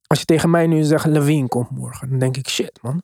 Als 0.07 0.19
je 0.19 0.25
tegen 0.25 0.49
mij 0.49 0.67
nu 0.67 0.83
zegt 0.83 1.05
Levine 1.05 1.47
komt 1.47 1.69
morgen, 1.69 2.09
dan 2.09 2.19
denk 2.19 2.37
ik 2.37 2.49
shit 2.49 2.79
man. 2.81 3.01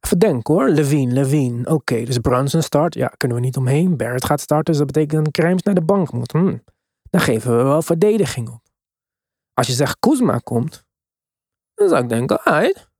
Even 0.00 0.18
denken 0.18 0.54
hoor. 0.54 0.68
Levine, 0.68 1.12
Levine. 1.12 1.70
Oké, 1.70 2.04
dus 2.04 2.18
Brunson 2.18 2.62
start. 2.62 2.94
Ja, 2.94 3.06
kunnen 3.06 3.36
we 3.36 3.42
niet 3.42 3.56
omheen. 3.56 3.96
Barrett 3.96 4.24
gaat 4.24 4.40
starten, 4.40 4.64
dus 4.64 4.76
dat 4.76 4.86
betekent 4.86 5.24
dat 5.24 5.44
Grimes 5.44 5.62
naar 5.62 5.74
de 5.74 5.82
bank 5.82 6.12
moet. 6.12 6.32
Hm. 6.32 6.58
Dan 7.10 7.20
geven 7.20 7.56
we 7.56 7.62
wel 7.62 7.82
verdediging 7.82 8.48
op. 8.48 8.62
Als 9.54 9.66
je 9.66 9.72
zegt 9.72 9.98
Kuzma 9.98 10.38
komt, 10.38 10.84
dan 11.74 11.88
zou 11.88 12.02
ik 12.02 12.08
denken, 12.08 12.42
alright. 12.42 12.90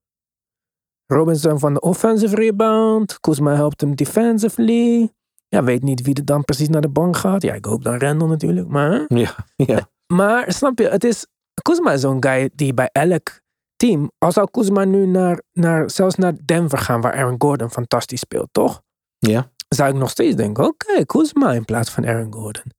Robinson 1.06 1.58
van 1.58 1.74
de 1.74 1.80
offensive 1.80 2.34
rebound. 2.34 3.20
Kuzma 3.20 3.54
helpt 3.54 3.80
hem 3.80 3.94
defensively. 3.94 5.12
Ja, 5.48 5.64
weet 5.64 5.82
niet 5.82 6.02
wie 6.02 6.14
er 6.14 6.24
dan 6.24 6.44
precies 6.44 6.68
naar 6.68 6.80
de 6.80 6.88
bank 6.88 7.16
gaat. 7.16 7.42
Ja, 7.42 7.54
ik 7.54 7.64
hoop 7.64 7.84
dan 7.84 7.98
Randall 7.98 8.28
natuurlijk, 8.28 8.68
maar... 8.68 9.04
Ja, 9.08 9.34
ja. 9.56 9.88
Maar 10.06 10.52
snap 10.52 10.78
je, 10.78 10.88
het 10.88 11.04
is. 11.04 11.26
Kuzma 11.62 11.92
is 11.92 12.00
zo'n 12.00 12.24
guy 12.24 12.50
die 12.54 12.74
bij 12.74 12.88
elk 12.92 13.40
team. 13.76 14.10
Al 14.18 14.32
zou 14.32 14.50
Kuzma 14.50 14.84
nu 14.84 15.06
naar, 15.06 15.42
naar, 15.52 15.90
zelfs 15.90 16.14
naar 16.14 16.32
Denver 16.44 16.78
gaan, 16.78 17.00
waar 17.00 17.14
Aaron 17.14 17.34
Gordon 17.38 17.70
fantastisch 17.70 18.20
speelt, 18.20 18.48
toch? 18.52 18.82
ja. 19.18 19.50
Zou 19.68 19.90
ik 19.90 19.96
nog 19.96 20.10
steeds 20.10 20.36
denken: 20.36 20.64
oké, 20.64 21.06
Kuzma 21.06 21.52
in 21.52 21.64
plaats 21.64 21.90
van 21.90 22.06
Aaron 22.06 22.32
Gordon. 22.32 22.72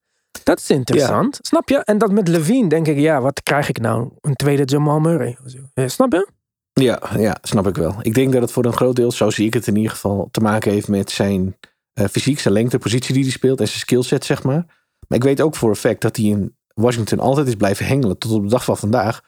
Dat 0.43 0.59
is 0.59 0.69
interessant. 0.69 1.37
Snap 1.41 1.69
je? 1.69 1.77
En 1.77 1.97
dat 1.97 2.11
met 2.11 2.27
Levine 2.27 2.69
denk 2.69 2.87
ik: 2.87 2.97
ja, 2.97 3.21
wat 3.21 3.43
krijg 3.43 3.69
ik 3.69 3.79
nou? 3.79 4.09
Een 4.21 4.35
tweede 4.35 4.63
Jamal 4.63 4.99
Murray. 4.99 5.37
Ja, 5.73 5.87
snap 5.87 6.11
je? 6.11 6.27
Ja, 6.73 7.01
ja, 7.17 7.37
snap 7.41 7.67
ik 7.67 7.75
wel. 7.75 7.95
Ik 8.01 8.13
denk 8.13 8.33
dat 8.33 8.41
het 8.41 8.51
voor 8.51 8.65
een 8.65 8.73
groot 8.73 8.95
deel, 8.95 9.11
zo 9.11 9.29
zie 9.29 9.45
ik 9.45 9.53
het 9.53 9.67
in 9.67 9.75
ieder 9.75 9.91
geval, 9.91 10.27
te 10.31 10.39
maken 10.39 10.71
heeft 10.71 10.87
met 10.87 11.11
zijn 11.11 11.55
eh, 11.99 12.07
fysiek, 12.07 12.39
zijn 12.39 12.53
lengte, 12.53 12.77
positie 12.77 13.13
die 13.13 13.23
hij 13.23 13.31
speelt 13.31 13.59
en 13.59 13.67
zijn 13.67 13.79
skillset, 13.79 14.25
zeg 14.25 14.43
maar. 14.43 14.65
Maar 15.07 15.17
ik 15.17 15.23
weet 15.23 15.41
ook 15.41 15.55
voor 15.55 15.69
een 15.69 15.75
fact 15.75 16.01
dat 16.01 16.15
hij 16.15 16.25
in 16.25 16.55
Washington 16.73 17.19
altijd 17.19 17.47
is 17.47 17.55
blijven 17.55 17.85
hengelen, 17.85 18.17
tot 18.17 18.31
op 18.31 18.43
de 18.43 18.49
dag 18.49 18.63
van 18.63 18.77
vandaag, 18.77 19.21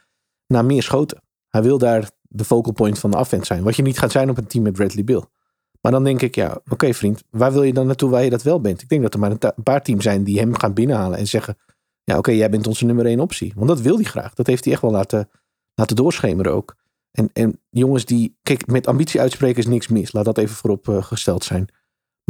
naar 0.48 0.66
meer 0.66 0.84
schoten. 0.84 1.24
Hij 1.48 1.64
wil 1.64 1.78
daar 1.78 2.10
de 2.22 2.44
focal 2.44 2.74
point 2.74 3.00
van 3.00 3.12
de 3.12 3.18
offense 3.18 3.46
zijn, 3.46 3.64
wat 3.64 3.76
je 3.76 3.82
niet 3.82 4.00
gaat 4.00 4.12
zijn 4.12 4.30
op 4.30 4.38
een 4.38 4.48
team 4.48 4.64
met 4.64 4.74
Bradley 4.74 5.04
Bill. 5.04 5.24
Maar 5.82 5.92
dan 5.92 6.04
denk 6.04 6.22
ik, 6.22 6.36
ja, 6.36 6.62
oké 6.70 6.94
vriend, 6.94 7.24
waar 7.30 7.52
wil 7.52 7.64
je 7.64 7.74
dan 7.74 7.86
naartoe 7.86 8.10
waar 8.10 8.24
je 8.24 8.30
dat 8.30 8.44
wel 8.44 8.62
bent? 8.62 8.82
Ik 8.82 8.90
denk 8.90 9.02
dat 9.02 9.14
er 9.14 9.20
maar 9.20 9.32
een 9.32 9.64
paar 9.64 9.82
teams 9.82 10.04
zijn 10.04 10.24
die 10.24 10.40
hem 10.40 10.58
gaan 10.58 10.74
binnenhalen 10.74 11.18
en 11.18 11.28
zeggen, 11.28 11.58
ja 12.04 12.18
oké, 12.18 12.32
jij 12.32 12.50
bent 12.50 12.68
onze 12.68 12.86
nummer 12.86 13.06
één 13.06 13.20
optie. 13.20 13.54
Want 13.56 13.68
dat 13.68 13.82
wil 13.82 13.96
hij 13.96 14.04
graag. 14.04 14.34
Dat 14.34 14.48
heeft 14.48 14.64
hij 14.64 14.74
echt 14.74 14.82
wel 14.82 14.92
laten, 14.92 15.30
laten 15.74 15.96
doorschemeren 15.96 16.54
ook. 16.54 16.76
En, 17.12 17.30
en 17.34 17.60
jongens 17.70 18.06
die, 18.06 18.38
kijk, 18.44 18.68
met 18.68 18.88
ambitie 18.88 19.20
uitspreken 19.20 19.58
is 19.58 19.68
niks 19.68 19.88
mis. 19.88 20.12
Laat 20.12 20.26
dat 20.26 20.38
even 20.38 20.56
voorop 20.56 20.90
eh, 20.90 21.04
gesteld 21.04 21.44
zijn. 21.44 21.70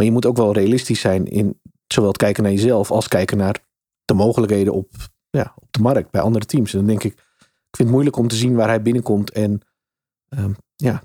Maar 0.02 0.10
je 0.10 0.16
moet 0.16 0.26
ook 0.26 0.38
wel 0.38 0.54
realistisch 0.54 1.00
zijn 1.00 1.26
in 1.28 1.60
zowel 1.88 2.10
het 2.10 2.18
kijken 2.18 2.44
naar 2.44 2.52
jezelf 2.52 2.92
als 2.92 3.08
kijken 3.08 3.38
naar 3.38 3.60
de 4.06 4.14
mogelijkheden 4.14 4.74
op, 4.74 4.90
ja, 5.30 5.54
op 5.60 5.68
de 5.72 5.82
markt 5.82 6.12
bij 6.12 6.22
andere 6.22 6.46
teams. 6.46 6.72
En 6.72 6.78
dan 6.78 6.88
denk 6.88 7.04
ik, 7.04 7.14
ik 7.14 7.76
vind 7.78 7.78
het 7.78 7.90
moeilijk 7.90 8.16
om 8.18 8.28
te 8.28 8.36
zien 8.36 8.56
waar 8.56 8.68
hij 8.68 8.82
binnenkomt 8.82 9.32
en 9.32 9.62
ehm, 10.28 10.52
ja, 10.76 11.04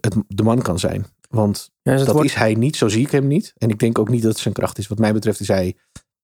het, 0.00 0.16
de 0.28 0.42
man 0.42 0.62
kan 0.62 0.78
zijn. 0.78 1.06
Want 1.28 1.70
Ja, 1.82 1.92
dus 1.92 2.04
dat 2.04 2.14
wordt- 2.14 2.28
is 2.30 2.34
hij 2.36 2.54
niet, 2.54 2.76
zo 2.76 2.88
zie 2.88 3.00
ik 3.04 3.10
hem 3.10 3.26
niet. 3.26 3.52
En 3.56 3.68
ik 3.68 3.78
denk 3.78 3.98
ook 3.98 4.08
niet 4.08 4.22
dat 4.22 4.32
het 4.32 4.40
zijn 4.40 4.54
kracht 4.54 4.78
is. 4.78 4.86
Wat 4.88 4.98
mij 4.98 5.12
betreft 5.12 5.40
is 5.40 5.48
hij 5.48 5.76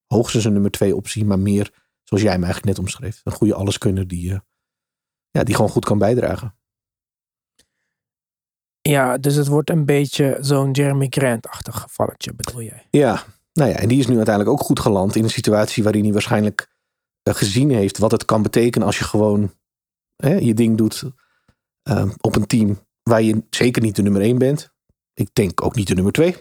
hoogstens 0.06 0.44
een 0.44 0.52
nummer 0.52 0.70
twee 0.70 0.96
optie, 0.96 1.24
maar 1.24 1.38
meer 1.38 1.70
zoals 2.02 2.22
jij 2.22 2.32
hem 2.32 2.42
eigenlijk 2.44 2.76
net 2.76 2.78
omschreef. 2.86 3.20
Een 3.24 3.32
goede 3.32 3.54
alleskunner 3.54 4.08
die, 4.08 4.32
eh, 4.32 4.38
ja, 5.30 5.44
die 5.44 5.54
gewoon 5.54 5.70
goed 5.70 5.84
kan 5.84 5.98
bijdragen. 5.98 6.54
Ja, 8.88 9.18
dus 9.18 9.34
het 9.34 9.46
wordt 9.46 9.70
een 9.70 9.84
beetje 9.84 10.38
zo'n 10.40 10.70
Jeremy 10.70 11.06
Grant-achtig 11.10 11.80
gevalletje, 11.80 12.34
bedoel 12.34 12.62
jij? 12.62 12.86
Ja, 12.90 13.22
nou 13.52 13.70
ja, 13.70 13.76
en 13.76 13.88
die 13.88 13.98
is 13.98 14.06
nu 14.06 14.16
uiteindelijk 14.16 14.54
ook 14.54 14.66
goed 14.66 14.80
geland 14.80 15.16
in 15.16 15.24
een 15.24 15.30
situatie 15.30 15.82
waarin 15.82 16.02
hij 16.02 16.12
waarschijnlijk 16.12 16.70
eh, 17.22 17.34
gezien 17.34 17.70
heeft 17.70 17.98
wat 17.98 18.10
het 18.10 18.24
kan 18.24 18.42
betekenen 18.42 18.86
als 18.86 18.98
je 18.98 19.04
gewoon 19.04 19.52
hè, 20.16 20.34
je 20.34 20.54
ding 20.54 20.76
doet 20.76 21.04
eh, 21.82 22.10
op 22.20 22.36
een 22.36 22.46
team 22.46 22.78
waar 23.02 23.22
je 23.22 23.42
zeker 23.50 23.82
niet 23.82 23.96
de 23.96 24.02
nummer 24.02 24.22
één 24.22 24.38
bent. 24.38 24.72
Ik 25.14 25.28
denk 25.32 25.62
ook 25.62 25.74
niet 25.74 25.88
de 25.88 25.94
nummer 25.94 26.12
twee, 26.12 26.36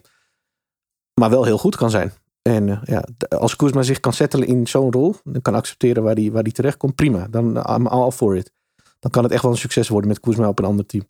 maar 1.13 1.29
wel 1.29 1.43
heel 1.43 1.57
goed 1.57 1.75
kan 1.75 1.89
zijn. 1.89 2.11
En 2.41 2.69
eh, 2.69 2.81
ja, 2.83 3.07
als 3.37 3.55
Kuzma 3.55 3.81
zich 3.81 3.99
kan 3.99 4.13
settelen 4.13 4.47
in 4.47 4.67
zo'n 4.67 4.91
rol, 4.91 5.15
en 5.33 5.41
kan 5.41 5.55
accepteren 5.55 6.03
waar 6.03 6.15
hij, 6.15 6.31
waar 6.31 6.43
hij 6.43 6.51
terecht 6.51 6.77
komt, 6.77 6.95
prima. 6.95 7.27
Dan 7.27 7.57
I'm 7.57 7.87
all 7.87 8.11
for 8.11 8.35
it. 8.35 8.51
Dan 8.99 9.11
kan 9.11 9.23
het 9.23 9.31
echt 9.31 9.41
wel 9.41 9.51
een 9.51 9.57
succes 9.57 9.87
worden 9.87 10.09
met 10.09 10.19
Kuzma 10.19 10.47
op 10.47 10.59
een 10.59 10.65
ander 10.65 10.85
team. 10.85 11.07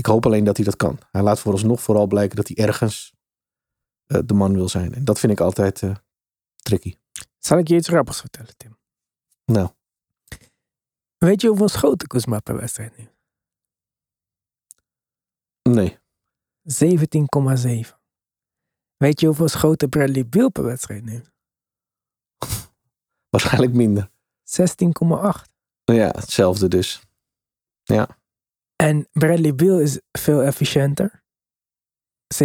Ik 0.00 0.06
hoop 0.06 0.26
alleen 0.26 0.44
dat 0.44 0.56
hij 0.56 0.64
dat 0.64 0.76
kan. 0.76 0.98
Hij 1.10 1.22
laat 1.22 1.40
vooralsnog 1.40 1.82
vooral 1.82 2.06
blijken 2.06 2.36
dat 2.36 2.48
hij 2.48 2.56
ergens 2.66 3.14
eh, 4.06 4.20
de 4.24 4.34
man 4.34 4.54
wil 4.54 4.68
zijn. 4.68 4.94
En 4.94 5.04
dat 5.04 5.18
vind 5.18 5.32
ik 5.32 5.40
altijd 5.40 5.82
eh, 5.82 5.94
tricky. 6.56 6.96
Zal 7.38 7.58
ik 7.58 7.68
je 7.68 7.74
iets 7.74 7.88
grappigs 7.88 8.20
vertellen, 8.20 8.56
Tim? 8.56 8.78
Nou, 9.44 9.68
Weet 11.18 11.40
je 11.40 11.48
hoeveel 11.48 11.68
schoten 11.68 12.08
Kuzma 12.08 12.40
per 12.40 12.56
wedstrijd 12.56 12.96
nu? 12.96 13.08
nee. 15.62 15.98
17,7. 16.62 17.98
Weet 18.96 19.20
je 19.20 19.26
hoeveel 19.26 19.48
schoten 19.48 19.88
Bradley 19.88 20.28
Beal 20.28 20.50
per 20.50 20.64
wedstrijd 20.64 21.04
neemt? 21.04 21.30
Waarschijnlijk 23.30 23.72
minder. 23.72 24.10
16,8. 24.10 24.10
Nou 25.84 26.00
ja, 26.00 26.08
hetzelfde 26.08 26.68
dus. 26.68 27.02
Ja, 27.82 28.19
En 28.80 29.08
Bradley 29.12 29.54
Beal 29.54 29.80
is 29.80 30.00
veel 30.18 30.42
efficiënter. 30.42 31.22
57,5% 32.34 32.40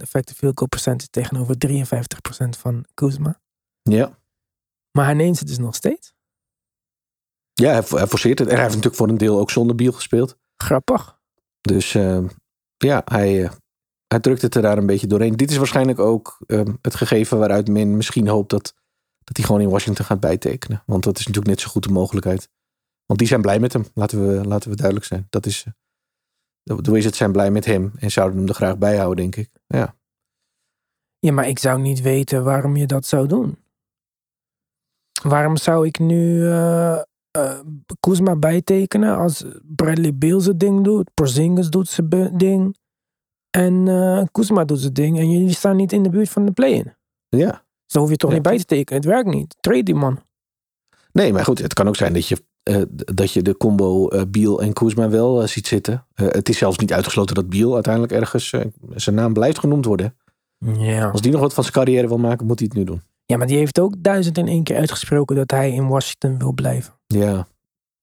effective 0.00 0.34
field 0.34 0.58
goal 0.58 0.68
percentage 0.68 1.10
tegenover 1.10 1.56
53% 1.66 2.58
van 2.58 2.86
Kuzma. 2.94 3.40
ja. 3.82 4.18
Maar 4.90 5.04
hij 5.04 5.14
neemt 5.14 5.36
ze 5.36 5.44
dus 5.44 5.58
nog 5.58 5.74
steeds. 5.74 6.14
ja 7.52 7.70
hij, 7.70 7.82
hij 7.88 8.06
forceert 8.06 8.38
het. 8.38 8.48
En 8.48 8.54
hij 8.54 8.62
heeft 8.62 8.74
natuurlijk 8.74 9.02
voor 9.02 9.08
een 9.08 9.18
deel 9.18 9.38
ook 9.38 9.50
zonder 9.50 9.76
Biel 9.76 9.92
gespeeld. 9.92 10.36
Grappig. 10.56 11.18
Dus 11.60 11.94
eh, 11.94 12.24
ja, 12.76 13.02
hij, 13.04 13.44
eh, 13.44 13.50
hij 14.06 14.20
drukt 14.20 14.42
het 14.42 14.54
er 14.54 14.62
daar 14.62 14.78
een 14.78 14.86
beetje 14.86 15.06
doorheen. 15.06 15.36
Dit 15.36 15.50
is 15.50 15.56
waarschijnlijk 15.56 15.98
ook 15.98 16.38
eh, 16.46 16.62
het 16.80 16.94
gegeven 16.94 17.38
waaruit 17.38 17.68
men 17.68 17.96
misschien 17.96 18.28
hoopt 18.28 18.50
dat, 18.50 18.74
dat 19.24 19.36
hij 19.36 19.46
gewoon 19.46 19.60
in 19.60 19.70
Washington 19.70 20.04
gaat 20.04 20.20
bijtekenen. 20.20 20.82
Want 20.86 21.04
dat 21.04 21.18
is 21.18 21.26
natuurlijk 21.26 21.54
net 21.54 21.60
zo 21.60 21.70
goed 21.70 21.82
de 21.82 21.90
mogelijkheid. 21.90 22.48
Want 23.06 23.18
die 23.18 23.28
zijn 23.28 23.40
blij 23.40 23.58
met 23.60 23.72
hem, 23.72 23.84
laten 23.94 24.26
we, 24.28 24.44
laten 24.48 24.70
we 24.70 24.76
duidelijk 24.76 25.06
zijn. 25.06 25.26
Dat 25.30 25.46
is, 25.46 25.64
de 26.62 26.90
Wizards 26.92 27.18
zijn 27.18 27.32
blij 27.32 27.50
met 27.50 27.64
hem 27.64 27.92
en 27.98 28.10
zouden 28.10 28.38
hem 28.38 28.48
er 28.48 28.54
graag 28.54 28.78
bij 28.78 28.96
houden, 28.96 29.16
denk 29.16 29.36
ik. 29.36 29.50
Ja. 29.66 29.96
Ja, 31.18 31.32
maar 31.32 31.48
ik 31.48 31.58
zou 31.58 31.80
niet 31.80 32.00
weten 32.00 32.44
waarom 32.44 32.76
je 32.76 32.86
dat 32.86 33.06
zou 33.06 33.26
doen. 33.26 33.58
Waarom 35.22 35.56
zou 35.56 35.86
ik 35.86 35.98
nu 35.98 36.48
eh, 36.50 37.00
Kuzma 38.00 38.36
bijtekenen 38.36 39.16
als 39.16 39.44
Bradley 39.62 40.14
Beal 40.14 40.40
zijn 40.40 40.58
ding 40.58 40.84
doet, 40.84 41.10
Porzingis 41.14 41.68
doet 41.68 41.88
zijn 41.88 42.36
ding 42.36 42.76
en 43.50 43.88
eh 43.88 44.22
Kuzma 44.32 44.64
doet 44.64 44.80
zijn 44.80 44.92
ding 44.92 45.18
en 45.18 45.30
jullie 45.30 45.54
staan 45.54 45.76
niet 45.76 45.92
in 45.92 46.02
de 46.02 46.08
buurt 46.10 46.28
van 46.28 46.44
de 46.44 46.52
play-in. 46.52 46.94
ja. 47.28 47.64
Zo 47.86 47.98
hoef 48.00 48.10
je 48.10 48.16
toch 48.16 48.30
Ja. 48.30 48.34
niet 48.36 48.44
bij 48.44 48.58
te 48.58 48.64
tekenen. 48.64 49.02
Het 49.02 49.10
werkt 49.10 49.28
niet. 49.28 49.56
Trade 49.60 49.82
die 49.82 49.94
man. 49.94 50.22
Nee, 51.12 51.32
maar 51.32 51.44
goed, 51.44 51.58
het 51.58 51.72
kan 51.74 51.88
ook 51.88 51.96
zijn 51.96 52.12
dat 52.12 52.26
je, 52.28 52.44
eh, 52.66 52.82
dat 52.88 53.32
je 53.32 53.42
de 53.42 53.56
combo 53.56 54.08
eh 54.08 54.22
Biel 54.28 54.62
en 54.62 54.72
Kuzma 54.72 55.08
wel 55.08 55.42
eh, 55.42 55.48
ziet 55.48 55.66
zitten. 55.66 56.06
Het 56.14 56.48
is 56.48 56.58
zelfs 56.58 56.78
niet 56.78 56.92
uitgesloten 56.92 57.34
dat 57.34 57.48
Biel 57.48 57.74
uiteindelijk 57.74 58.12
ergens 58.12 58.54
zijn 58.94 59.14
naam 59.14 59.32
blijft 59.32 59.58
genoemd 59.58 59.84
worden. 59.84 60.16
Ja. 60.58 61.08
Als 61.08 61.20
die 61.20 61.32
nog 61.32 61.40
wat 61.40 61.54
van 61.54 61.62
zijn 61.62 61.74
carrière 61.74 62.08
wil 62.08 62.18
maken, 62.18 62.46
moet 62.46 62.58
hij 62.58 62.68
het 62.68 62.78
nu 62.78 62.84
doen. 62.84 63.02
ja, 63.26 63.36
maar 63.36 63.46
die 63.46 63.56
heeft 63.56 63.80
ook 63.80 63.94
duizend 63.98 64.38
en 64.38 64.46
één 64.46 64.62
keer 64.62 64.76
uitgesproken 64.76 65.36
dat 65.36 65.50
hij 65.50 65.72
in 65.72 65.88
Washington 65.88 66.38
wil 66.38 66.52
blijven. 66.52 66.94
Ja, 67.06 67.46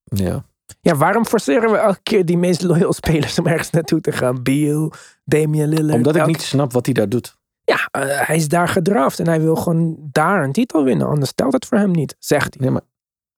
ja. 0.04 0.46
Ja, 0.82 0.96
waarom 0.96 1.26
forceren 1.26 1.72
we 1.72 1.78
elke 1.78 2.00
keer 2.04 2.26
die 2.26 2.38
meest 2.38 2.62
loyal 2.62 2.94
spelers 2.94 3.40
om 3.40 3.48
ergens 3.48 3.70
naartoe 3.70 4.02
te 4.02 4.12
gaan? 4.12 4.44
Beal, 4.44 4.92
Damian 5.24 5.70
Lillard. 5.70 5.98
Omdat 5.98 6.16
ik 6.16 6.26
niet 6.26 6.42
snap 6.42 6.74
wat 6.74 6.86
hij 6.86 6.94
daar 6.94 7.10
doet. 7.10 7.38
Ja, 7.64 7.88
hij 8.26 8.36
is 8.36 8.48
daar 8.48 8.68
gedraft 8.68 9.20
en 9.20 9.28
hij 9.28 9.42
wil 9.42 9.56
gewoon 9.56 9.98
daar 10.12 10.44
een 10.44 10.52
titel 10.52 10.84
winnen. 10.84 11.08
Anders 11.08 11.30
stelt 11.30 11.54
het 11.54 11.66
voor 11.66 11.78
hem 11.78 11.92
niet, 11.92 12.16
zegt 12.20 12.54
hij. 12.54 12.64
Nee, 12.64 12.72
maar 12.72 12.86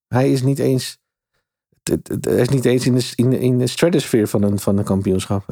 hij 0.07 0.31
is 0.31 0.41
niet 0.41 0.59
eens. 0.59 0.97
Hij 2.21 2.41
is 2.41 2.50
niet 2.50 2.65
eens 2.65 2.86
in 2.86 2.95
de, 2.95 3.12
in 3.15 3.34
in 3.34 3.58
de 3.58 3.67
stratosphere 3.67 4.28
van 4.28 4.43
een, 4.43 4.60
van 4.60 4.78
een 4.78 4.84
kampioenschap. 4.84 5.43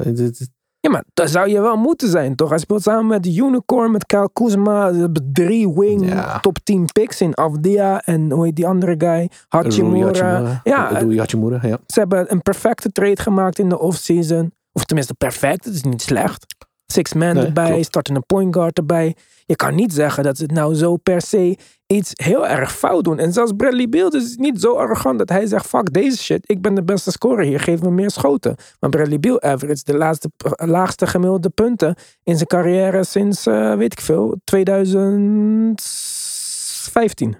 Ja, 0.80 0.90
maar 0.90 1.04
dat 1.14 1.30
zou 1.30 1.48
je 1.48 1.60
wel 1.60 1.76
moeten 1.76 2.08
zijn, 2.08 2.34
toch? 2.36 2.48
Hij 2.48 2.58
speelt 2.58 2.82
samen 2.82 3.06
met 3.06 3.22
de 3.22 3.34
Unicorn, 3.34 3.90
met 3.90 4.06
Kyle 4.06 4.30
Kuzma. 4.32 4.92
Ze 4.92 4.98
hebben 4.98 5.30
drie 5.32 5.72
wing 5.74 6.06
Ja. 6.08 6.40
top 6.40 6.58
10 6.62 6.86
picks 6.92 7.20
in 7.20 7.36
Avdia 7.38 8.02
en 8.04 8.30
hoe 8.30 8.44
heet 8.44 8.56
die 8.56 8.66
andere 8.66 8.94
guy? 8.98 9.30
Hachimura. 9.48 10.06
Hachimura. 10.06 10.60
Ja, 10.64 10.88
Rui 10.88 11.18
Hachimura, 11.18 11.58
ja. 11.62 11.78
Ze 11.86 11.98
hebben 11.98 12.32
een 12.32 12.42
perfecte 12.42 12.92
trade 12.92 13.22
gemaakt 13.22 13.58
in 13.58 13.68
de 13.68 13.78
offseason. 13.78 14.52
Of 14.72 14.84
tenminste 14.84 15.14
perfect, 15.14 15.64
het 15.64 15.74
is 15.74 15.82
niet 15.82 16.02
slecht. 16.02 16.46
Six 16.94 17.12
man 17.12 17.34
Nee, 17.34 17.44
erbij, 17.44 17.70
klopt. 17.70 17.84
startende 17.84 18.20
point 18.20 18.54
guard 18.54 18.78
erbij. 18.78 19.16
Je 19.46 19.56
kan 19.56 19.74
niet 19.74 19.92
zeggen 19.92 20.22
dat 20.22 20.36
ze 20.36 20.42
het 20.42 20.52
nou 20.52 20.74
zo 20.74 20.96
per 20.96 21.22
se 21.22 21.58
iets 21.86 22.10
heel 22.14 22.48
erg 22.48 22.76
fout 22.76 23.04
doen. 23.04 23.18
En 23.18 23.32
zelfs 23.32 23.52
Bradley 23.56 23.88
Beal 23.88 24.10
is 24.10 24.36
niet 24.36 24.60
zo 24.60 24.76
arrogant 24.76 25.18
dat 25.18 25.28
hij 25.28 25.46
zegt... 25.46 25.66
fuck 25.66 25.92
deze 25.92 26.22
shit, 26.22 26.50
ik 26.50 26.62
ben 26.62 26.74
de 26.74 26.82
beste 26.82 27.10
scorer 27.10 27.44
hier, 27.44 27.60
geef 27.60 27.82
me 27.82 27.90
meer 27.90 28.10
schoten. 28.10 28.56
Maar 28.80 28.90
Bradley 28.90 29.20
Beal 29.20 29.42
average 29.42 29.84
de 29.84 29.96
laatste, 29.96 30.30
eh, 30.36 30.68
laagste 30.68 31.06
gemiddelde 31.06 31.50
punten... 31.50 31.96
in 32.22 32.36
zijn 32.36 32.48
carrière 32.48 33.04
sinds, 33.04 33.46
eh, 33.46 33.74
weet 33.74 33.92
ik 33.92 34.00
veel, 34.00 34.40
2015. 34.44 37.36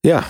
Ja, 0.00 0.24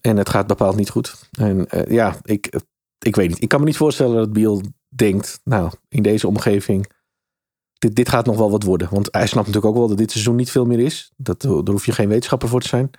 en 0.00 0.16
het 0.16 0.28
gaat 0.28 0.46
bepaald 0.46 0.76
niet 0.76 0.90
goed. 0.90 1.28
En 1.38 1.66
eh, 1.66 1.92
ja, 1.92 2.16
ik, 2.22 2.60
ik 2.98 3.16
weet 3.16 3.28
niet. 3.28 3.42
Ik 3.42 3.48
kan 3.48 3.60
me 3.60 3.66
niet 3.66 3.76
voorstellen 3.76 4.16
dat 4.16 4.32
Biel 4.32 4.62
denkt, 4.98 5.40
nou, 5.44 5.70
in 5.88 6.02
deze 6.02 6.26
omgeving, 6.26 6.90
dit, 7.78 7.96
dit 7.96 8.08
gaat 8.08 8.26
nog 8.26 8.36
wel 8.36 8.50
wat 8.50 8.62
worden. 8.62 8.88
Want 8.90 9.08
hij 9.10 9.26
snapt 9.26 9.46
natuurlijk 9.46 9.74
ook 9.74 9.80
wel 9.80 9.88
dat 9.88 9.98
dit 9.98 10.10
seizoen 10.10 10.36
niet 10.36 10.50
veel 10.50 10.64
meer 10.64 10.80
is. 10.80 11.12
Dat, 11.16 11.40
daar 11.40 11.50
hoef 11.50 11.86
je 11.86 11.92
geen 11.92 12.08
wetenschapper 12.08 12.48
voor 12.48 12.60
te 12.60 12.68
zijn. 12.68 12.90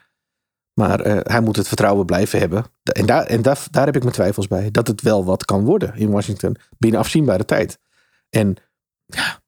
Maar 0.74 1.00
eh, 1.00 1.20
hij 1.24 1.42
moet 1.42 1.56
het 1.56 1.68
vertrouwen 1.68 2.06
blijven 2.06 2.40
hebben. 2.40 2.66
En, 2.84 3.06
daar, 3.06 3.26
en 3.26 3.42
daar, 3.42 3.68
daar 3.72 3.86
heb 3.86 3.96
ik 3.96 4.02
mijn 4.02 4.14
twijfels 4.14 4.48
bij. 4.48 4.72
Dat 4.72 4.88
het 4.88 5.02
wel 5.02 5.26
wat 5.26 5.46
kan 5.46 5.66
worden 5.66 5.96
in 5.96 6.10
Washington 6.10 6.56
binnen 6.78 7.00
afzienbare 7.00 7.46
tijd. 7.46 7.80
En 8.30 8.56
ja, 9.06 9.40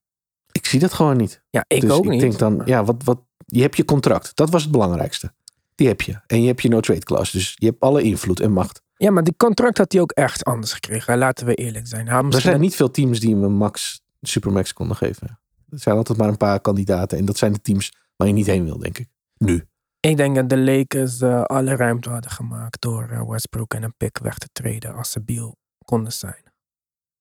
ik 0.52 0.66
zie 0.66 0.80
dat 0.80 0.94
gewoon 0.94 1.18
niet. 1.18 1.44
Ja, 1.50 1.66
ik 1.68 1.82
dus 1.82 1.90
ook 1.90 2.04
ik 2.04 2.10
niet. 2.10 2.22
denk 2.22 2.40
dan, 2.40 2.62
ja, 2.66 2.84
wat, 2.84 3.04
wat, 3.04 3.20
je 3.46 3.62
hebt 3.62 3.78
je 3.78 3.86
contract. 3.86 4.36
Dat 4.36 4.50
was 4.50 4.62
het 4.64 4.72
belangrijkste. 4.72 5.34
Die 5.76 5.88
heb 5.88 6.02
je. 6.02 6.20
En 6.28 6.42
je 6.42 6.48
hebt 6.48 6.62
je 6.62 6.70
no-trade 6.70 7.04
clause. 7.04 7.38
Dus 7.38 7.56
je 7.56 7.66
hebt 7.66 7.80
alle 7.80 8.02
invloed 8.02 8.40
en 8.40 8.52
macht. 8.52 8.82
Ja, 9.02 9.12
maar 9.12 9.24
die 9.24 9.36
contract 9.38 9.78
had 9.78 9.92
hij 9.92 10.02
ook 10.02 10.12
echt 10.12 10.44
anders 10.44 10.74
gekregen. 10.74 11.18
Laten 11.18 11.46
we 11.46 11.56
eerlijk 11.56 11.88
zijn. 11.88 12.08
Hij 12.08 12.24
Er 12.24 12.42
zijn 12.42 12.60
niet 12.60 12.76
veel 12.76 12.92
teams 12.92 13.20
die 13.20 13.34
hem 13.34 13.44
een 13.44 13.54
max, 13.54 14.02
supermax 14.22 14.74
konden 14.74 14.98
geven. 14.98 15.40
Er 15.70 15.80
zijn 15.80 15.96
altijd 15.96 16.18
maar 16.18 16.28
een 16.28 16.38
paar 16.38 16.60
kandidaten. 16.60 17.18
En 17.18 17.26
dat 17.26 17.38
zijn 17.38 17.54
de 17.54 17.62
teams 17.62 17.94
waar 18.16 18.28
je 18.28 18.34
niet 18.34 18.46
heen 18.46 18.64
wil, 18.64 18.78
denk 18.78 18.98
ik. 18.98 19.08
Nu. 19.38 19.68
Ik 20.00 20.18
denk 20.18 20.36
dat 20.36 20.50
de 20.50 20.58
Lakers 20.58 21.22
eh, 21.22 21.42
alle 21.42 21.76
ruimte 21.76 22.10
hadden 22.10 22.32
gemaakt 22.32 22.82
door 22.82 23.10
eh, 23.10 23.30
Westbrook 23.30 23.74
en 23.74 23.84
een 23.84 23.98
pick 23.98 24.18
weg 24.18 24.38
te 24.38 24.50
treden 24.52 24.96
als 24.96 25.12
ze 25.12 25.22
Beal 25.22 25.58
konden 25.86 26.14
zijn. 26.14 26.44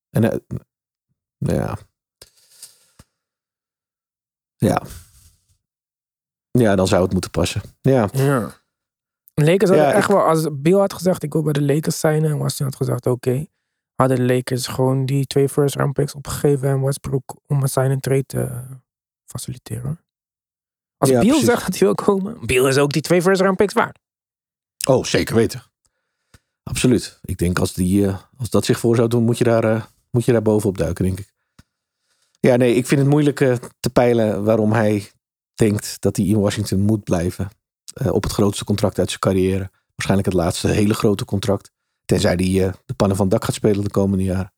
En 0.09 0.31
eh, 0.31 0.37
ja. 1.37 1.77
Ja. 4.55 4.81
Ja, 6.51 6.75
dan 6.75 6.87
zou 6.87 7.03
het 7.03 7.11
moeten 7.11 7.31
passen. 7.31 7.61
Ja. 7.81 8.09
Ja. 8.11 8.60
Lakers 9.45 9.69
hadden 9.69 9.87
Ja, 9.87 9.93
echt 9.93 10.09
ik- 10.09 10.15
wel, 10.15 10.23
als 10.23 10.47
Beal 10.51 10.79
had 10.79 10.93
gezegd 10.93 11.23
ik 11.23 11.33
wil 11.33 11.41
bij 11.43 11.53
de 11.53 11.61
Lakers 11.63 11.99
zijn 11.99 12.23
en 12.25 12.37
Washington 12.37 12.65
had 12.65 12.75
gezegd 12.75 13.05
oké, 13.07 13.45
hadden 13.95 14.17
de 14.17 14.33
Lakers 14.33 14.67
gewoon 14.67 15.05
die 15.05 15.25
twee 15.25 15.49
first 15.49 15.75
round 15.75 15.93
picks 15.93 16.13
opgegeven 16.15 16.69
en 16.69 16.81
Westbrook 16.81 17.35
om 17.47 17.61
een 17.61 17.67
sign 17.69 17.89
and 17.91 18.01
trade 18.01 18.25
te 18.25 18.61
faciliteren. 19.25 19.99
Als 20.97 21.09
Ja, 21.09 21.19
precies. 21.19 21.45
zegt 21.45 21.65
dat 21.65 21.69
hij 21.77 21.79
wil 21.87 21.95
komen, 21.95 22.45
Beal 22.45 22.67
is 22.67 22.77
ook 22.77 22.91
die 22.93 23.01
twee 23.01 23.21
first 23.21 23.41
round 23.41 23.57
picks 23.57 23.73
waard. 23.73 23.99
Oh, 24.87 25.03
zeker 25.03 25.35
weten. 25.35 25.63
Absoluut. 26.63 27.19
Ik 27.21 27.37
denk 27.37 27.59
als, 27.59 27.73
die, 27.73 28.07
eh, 28.07 28.17
als 28.37 28.49
dat 28.49 28.65
zich 28.65 28.79
voor 28.79 28.95
zou 28.95 29.07
doen, 29.07 29.23
moet 29.23 29.37
je 29.37 29.43
daar, 29.43 29.63
eh, 29.63 29.83
moet 30.11 30.25
je 30.25 30.31
daar 30.31 30.41
bovenop 30.41 30.77
duiken, 30.77 31.05
denk 31.05 31.19
ik. 31.19 31.33
Ja, 32.39 32.55
nee, 32.55 32.75
ik 32.75 32.85
vind 32.87 33.01
het 33.01 33.09
moeilijk 33.09 33.39
eh, 33.41 33.55
te 33.79 33.89
peilen 33.89 34.43
waarom 34.43 34.71
hij 34.71 35.11
denkt 35.55 36.01
dat 36.01 36.15
hij 36.15 36.25
in 36.25 36.39
Washington 36.39 36.79
moet 36.79 37.03
blijven. 37.03 37.49
Eh, 37.93 38.13
op 38.13 38.23
het 38.23 38.31
grootste 38.31 38.63
contract 38.63 38.99
uit 38.99 39.07
zijn 39.07 39.19
carrière. 39.19 39.71
Waarschijnlijk 39.95 40.27
het 40.27 40.37
laatste 40.37 40.67
hele 40.67 40.93
grote 40.93 41.25
contract. 41.25 41.71
Tenzij 42.05 42.33
hij 42.33 42.65
eh, 42.67 42.73
de 42.85 42.93
pannen 42.93 43.17
van 43.17 43.25
het 43.25 43.35
dak 43.35 43.45
gaat 43.45 43.55
spelen 43.55 43.83
de 43.83 43.89
komende 43.89 44.23
jaren. 44.23 44.53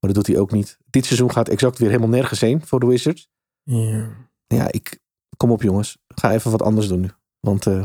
Maar 0.00 0.12
dat 0.12 0.14
doet 0.14 0.26
hij 0.26 0.38
ook 0.38 0.50
niet. 0.50 0.78
Dit 0.90 1.06
seizoen 1.06 1.30
gaat 1.30 1.48
exact 1.48 1.78
weer 1.78 1.88
helemaal 1.88 2.08
nergens 2.08 2.40
heen 2.40 2.66
voor 2.66 2.80
de 2.80 2.86
Wizards. 2.86 3.28
Ja. 3.62 4.08
Ja, 4.46 4.72
ik, 4.72 4.98
kom 5.36 5.50
op 5.50 5.62
jongens. 5.62 5.98
Ga 6.08 6.32
even 6.32 6.50
wat 6.50 6.62
anders 6.62 6.88
doen 6.88 7.00
nu. 7.00 7.10
Want 7.40 7.66
eh, 7.66 7.84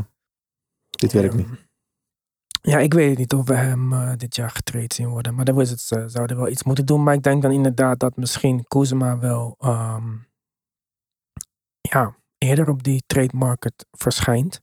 dit 0.90 1.12
werkt 1.12 1.34
niet. 1.34 1.48
Ja, 2.62 2.78
ik 2.78 2.94
weet 2.94 3.18
niet 3.18 3.34
of 3.34 3.46
we 3.46 3.54
hem 3.54 4.16
dit 4.16 4.36
jaar 4.36 4.50
getraind 4.50 4.92
zien 4.92 5.08
worden. 5.08 5.34
Maar 5.34 5.44
de 5.44 5.54
Wizards 5.54 5.86
zouden 5.86 6.36
wel 6.36 6.48
iets 6.48 6.62
moeten 6.62 6.86
doen. 6.86 7.02
Maar 7.02 7.14
ik 7.14 7.22
denk 7.22 7.42
dan 7.42 7.52
inderdaad 7.52 7.98
dat 7.98 8.16
misschien 8.16 8.64
Kuzma 8.64 9.18
wel 9.18 9.54
ehm, 9.58 10.16
ja, 11.80 12.16
eerder 12.38 12.68
op 12.68 12.82
die 12.82 13.02
trade 13.06 13.36
market 13.36 13.86
verschijnt. 13.90 14.60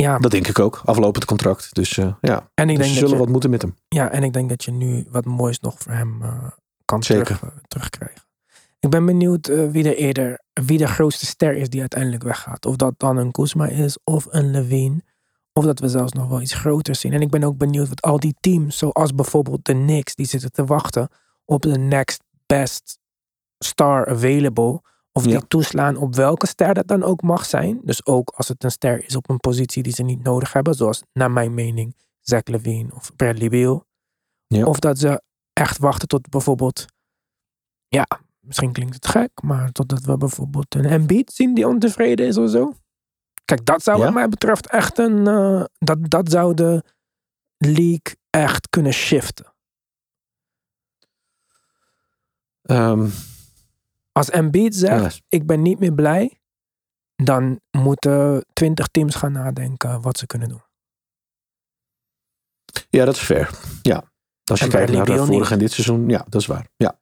Ja, 0.00 0.18
Dat 0.18 0.30
denk 0.30 0.48
ik 0.48 0.58
ook. 0.58 0.82
Aflopend 0.84 1.24
contract. 1.24 1.74
Dus 1.74 1.98
eh, 1.98 2.12
ja, 2.20 2.50
en 2.54 2.68
ik 2.70 2.76
dus 2.76 2.84
denk 2.84 2.88
ze 2.88 2.98
zullen 2.98 3.14
je, 3.14 3.18
wat 3.18 3.28
moeten 3.28 3.50
met 3.50 3.62
hem. 3.62 3.74
ja, 3.88 4.10
en 4.10 4.22
ik 4.22 4.32
denk 4.32 4.48
dat 4.48 4.64
je 4.64 4.70
nu 4.70 5.06
wat 5.10 5.24
moois 5.24 5.60
nog 5.60 5.74
voor 5.78 5.92
hem 5.92 6.22
eh, 6.22 6.46
kan 6.84 7.02
Zeker. 7.02 7.24
terug, 7.24 7.42
eh, 7.42 7.48
terugkrijgen. 7.68 8.22
Ik 8.80 8.90
ben 8.90 9.06
benieuwd 9.06 9.46
wie 9.46 9.84
er 9.84 9.96
eerder, 9.96 10.40
wie 10.52 10.78
de 10.78 10.86
grootste 10.86 11.26
ster 11.26 11.56
is 11.56 11.68
die 11.68 11.80
uiteindelijk 11.80 12.22
weggaat. 12.22 12.66
Of 12.66 12.76
dat 12.76 12.94
dan 12.96 13.16
een 13.16 13.30
Kuzma 13.30 13.66
is 13.66 13.98
of 14.04 14.26
een 14.30 14.50
Levine. 14.50 15.02
Of 15.52 15.64
dat 15.64 15.78
we 15.78 15.88
zelfs 15.88 16.12
nog 16.12 16.28
wel 16.28 16.40
iets 16.40 16.54
groter 16.54 16.94
zien. 16.94 17.12
En 17.12 17.20
ik 17.20 17.30
ben 17.30 17.44
ook 17.44 17.56
benieuwd 17.56 17.88
wat 17.88 18.02
al 18.02 18.20
die 18.20 18.34
teams, 18.40 18.78
zoals 18.78 19.14
bijvoorbeeld 19.14 19.64
de 19.64 19.72
Knicks, 19.72 20.14
die 20.14 20.26
zitten 20.26 20.52
te 20.52 20.64
wachten 20.64 21.08
op 21.44 21.62
de 21.62 21.78
next 21.78 22.22
best 22.46 22.98
star 23.58 24.06
available. 24.06 24.80
Of 25.12 25.22
die 25.22 25.32
Ja. 25.32 25.40
toeslaan 25.48 25.96
op 25.96 26.14
welke 26.14 26.46
ster 26.46 26.74
dat 26.74 26.86
dan 26.86 27.02
ook 27.02 27.22
mag 27.22 27.44
zijn. 27.44 27.80
Dus 27.84 28.06
ook 28.06 28.28
als 28.30 28.48
het 28.48 28.64
een 28.64 28.70
ster 28.70 29.04
is 29.04 29.16
op 29.16 29.30
een 29.30 29.38
positie 29.38 29.82
die 29.82 29.92
ze 29.92 30.02
niet 30.02 30.22
nodig 30.22 30.52
hebben. 30.52 30.74
Zoals 30.74 31.02
naar 31.12 31.30
mijn 31.30 31.54
mening 31.54 31.96
Zach 32.20 32.44
Levine 32.44 32.94
of 32.94 33.16
Bradley 33.16 33.48
Beal. 33.48 33.84
Ja. 34.46 34.64
Of 34.64 34.78
dat 34.78 34.98
ze 34.98 35.22
echt 35.52 35.78
wachten 35.78 36.08
tot 36.08 36.28
bijvoorbeeld, 36.28 36.86
ja, 37.88 38.06
misschien 38.40 38.72
klinkt 38.72 38.94
het 38.94 39.06
gek, 39.06 39.30
maar 39.42 39.72
totdat 39.72 40.00
we 40.04 40.16
bijvoorbeeld 40.16 40.74
een 40.74 40.84
Embiid 40.84 41.32
zien 41.32 41.54
die 41.54 41.66
ontevreden 41.68 42.26
is 42.26 42.36
of 42.36 42.50
zo. 42.50 42.72
Kijk, 43.44 43.64
dat 43.66 43.82
zou 43.82 43.98
Ja? 43.98 44.04
wat 44.04 44.14
mij 44.14 44.28
betreft 44.28 44.66
echt 44.70 44.98
een, 44.98 45.26
eh, 45.26 45.64
dat, 45.78 46.10
dat 46.10 46.30
zou 46.30 46.54
de 46.54 46.84
league 47.56 48.16
echt 48.30 48.68
kunnen 48.68 48.92
shiften. 48.92 49.54
Ehm, 52.62 53.08
Als 54.12 54.30
Embiid 54.30 54.74
zegt, 54.74 55.14
ja, 55.14 55.20
ik 55.28 55.46
ben 55.46 55.62
niet 55.62 55.78
meer 55.78 55.92
blij, 55.92 56.40
dan 57.16 57.60
moeten 57.70 58.44
twintig 58.52 58.86
teams 58.88 59.14
gaan 59.14 59.32
nadenken 59.32 60.00
wat 60.00 60.18
ze 60.18 60.26
kunnen 60.26 60.48
doen. 60.48 60.62
ja, 62.90 63.04
dat 63.04 63.14
is 63.14 63.20
fair. 63.22 63.50
Ja. 63.82 64.08
Als 64.44 64.58
je 64.58 64.64
En 64.64 64.70
kijkt 64.70 64.92
naar 64.92 65.04
de 65.06 65.16
vorige 65.26 65.52
en 65.52 65.58
dit 65.58 65.72
seizoen. 65.72 66.08
Ja, 66.08 66.24
dat 66.28 66.40
is 66.40 66.46
waar. 66.46 66.68
Ja. 66.76 66.98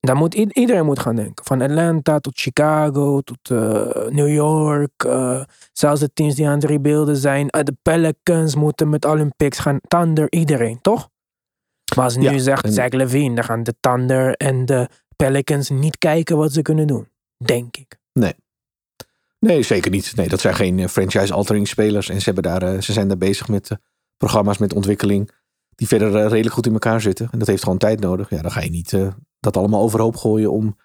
Dan 0.00 0.16
moet 0.16 0.34
iedereen 0.34 0.84
moet 0.84 0.98
gaan 0.98 1.16
denken. 1.16 1.44
Van 1.44 1.60
Atlanta 1.60 2.18
tot 2.18 2.38
Chicago 2.40 3.20
tot 3.20 3.50
eh, 3.50 4.06
New 4.08 4.28
York. 4.28 5.04
eh, 5.04 5.44
zelfs 5.72 6.00
de 6.00 6.12
teams 6.12 6.34
die 6.34 6.46
aan 6.46 6.54
het 6.54 6.64
rebeelden 6.64 7.16
zijn. 7.16 7.48
Eh, 7.50 7.62
de 7.62 7.76
Pelicans 7.82 8.54
moeten 8.54 8.88
met 8.88 9.04
al 9.06 9.16
hun 9.16 9.32
picks 9.36 9.58
gaan. 9.58 9.78
Thunder, 9.88 10.26
iedereen, 10.32 10.80
toch? 10.80 11.08
Maar 11.96 12.04
als 12.04 12.16
nu 12.16 12.22
Ja, 12.30 12.38
zegt 12.38 12.64
en- 12.64 12.72
Zach 12.72 12.88
Levine, 12.90 13.34
dan 13.34 13.44
gaan 13.44 13.62
de 13.62 13.74
Thunder 13.80 14.34
en 14.34 14.64
de 14.66 14.88
Pelicans 15.26 15.70
niet 15.70 15.98
kijken 15.98 16.36
wat 16.36 16.52
ze 16.52 16.62
kunnen 16.62 16.86
doen. 16.86 17.08
Denk 17.36 17.76
ik. 17.76 17.98
Nee, 19.38 19.62
zeker 19.62 19.90
niet. 19.90 20.16
Nee, 20.16 20.28
dat 20.28 20.40
zijn 20.40 20.54
geen 20.54 20.78
eh, 20.78 20.86
franchise-altering 20.88 21.68
spelers. 21.68 22.08
En 22.08 22.18
ze, 22.18 22.24
hebben 22.24 22.42
daar, 22.42 22.62
eh, 22.62 22.80
ze 22.80 22.92
zijn 22.92 23.08
daar 23.08 23.18
bezig 23.18 23.48
met 23.48 23.70
eh, 23.70 23.76
programma's 24.16 24.58
met 24.58 24.74
ontwikkeling. 24.74 25.30
Die 25.74 25.86
verder 25.86 26.28
redelijk 26.28 26.54
goed 26.54 26.66
in 26.66 26.72
elkaar 26.72 27.00
zitten. 27.00 27.28
En 27.30 27.38
dat 27.38 27.48
heeft 27.48 27.62
gewoon 27.62 27.78
tijd 27.78 28.00
nodig. 28.00 28.30
Ja, 28.30 28.42
dan 28.42 28.50
ga 28.50 28.60
je 28.60 28.70
niet 28.70 28.96
dat 29.40 29.56
allemaal 29.56 29.82
overhoop 29.82 30.16
gooien 30.16 30.52
om, 30.52 30.76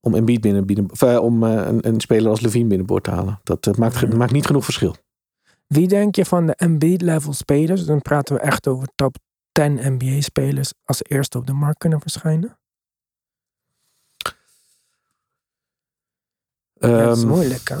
om 0.00 0.14
Embiid 0.14 0.40
binnen, 0.40 0.66
binnen 0.66 0.90
of, 0.90 1.02
om 1.02 1.42
een, 1.42 1.86
een 1.88 2.00
speler 2.00 2.30
als 2.30 2.40
Levine 2.40 2.68
binnenboord 2.68 3.04
te 3.04 3.10
halen. 3.10 3.40
Dat 3.42 3.76
maakt, 3.76 4.00
Ja. 4.00 4.16
maakt 4.16 4.32
niet 4.32 4.46
genoeg 4.46 4.64
verschil. 4.64 4.96
Wie 5.66 5.88
denk 5.88 6.16
je 6.16 6.24
van 6.24 6.46
de 6.46 6.54
Embiid-level 6.54 7.32
spelers? 7.32 7.84
Dan 7.84 8.02
praten 8.02 8.34
we 8.34 8.40
echt 8.40 8.66
over 8.66 8.88
top 8.94 9.16
10 9.52 9.78
NBA-spelers 9.82 10.72
als 10.84 11.04
eerste 11.04 11.38
op 11.38 11.46
de 11.46 11.52
markt 11.52 11.78
kunnen 11.78 12.00
verschijnen. 12.00 12.58
Dat 16.78 17.16
is 17.16 17.22
Ehm, 17.22 17.28
moeilijk, 17.32 17.68
hè? 17.68 17.76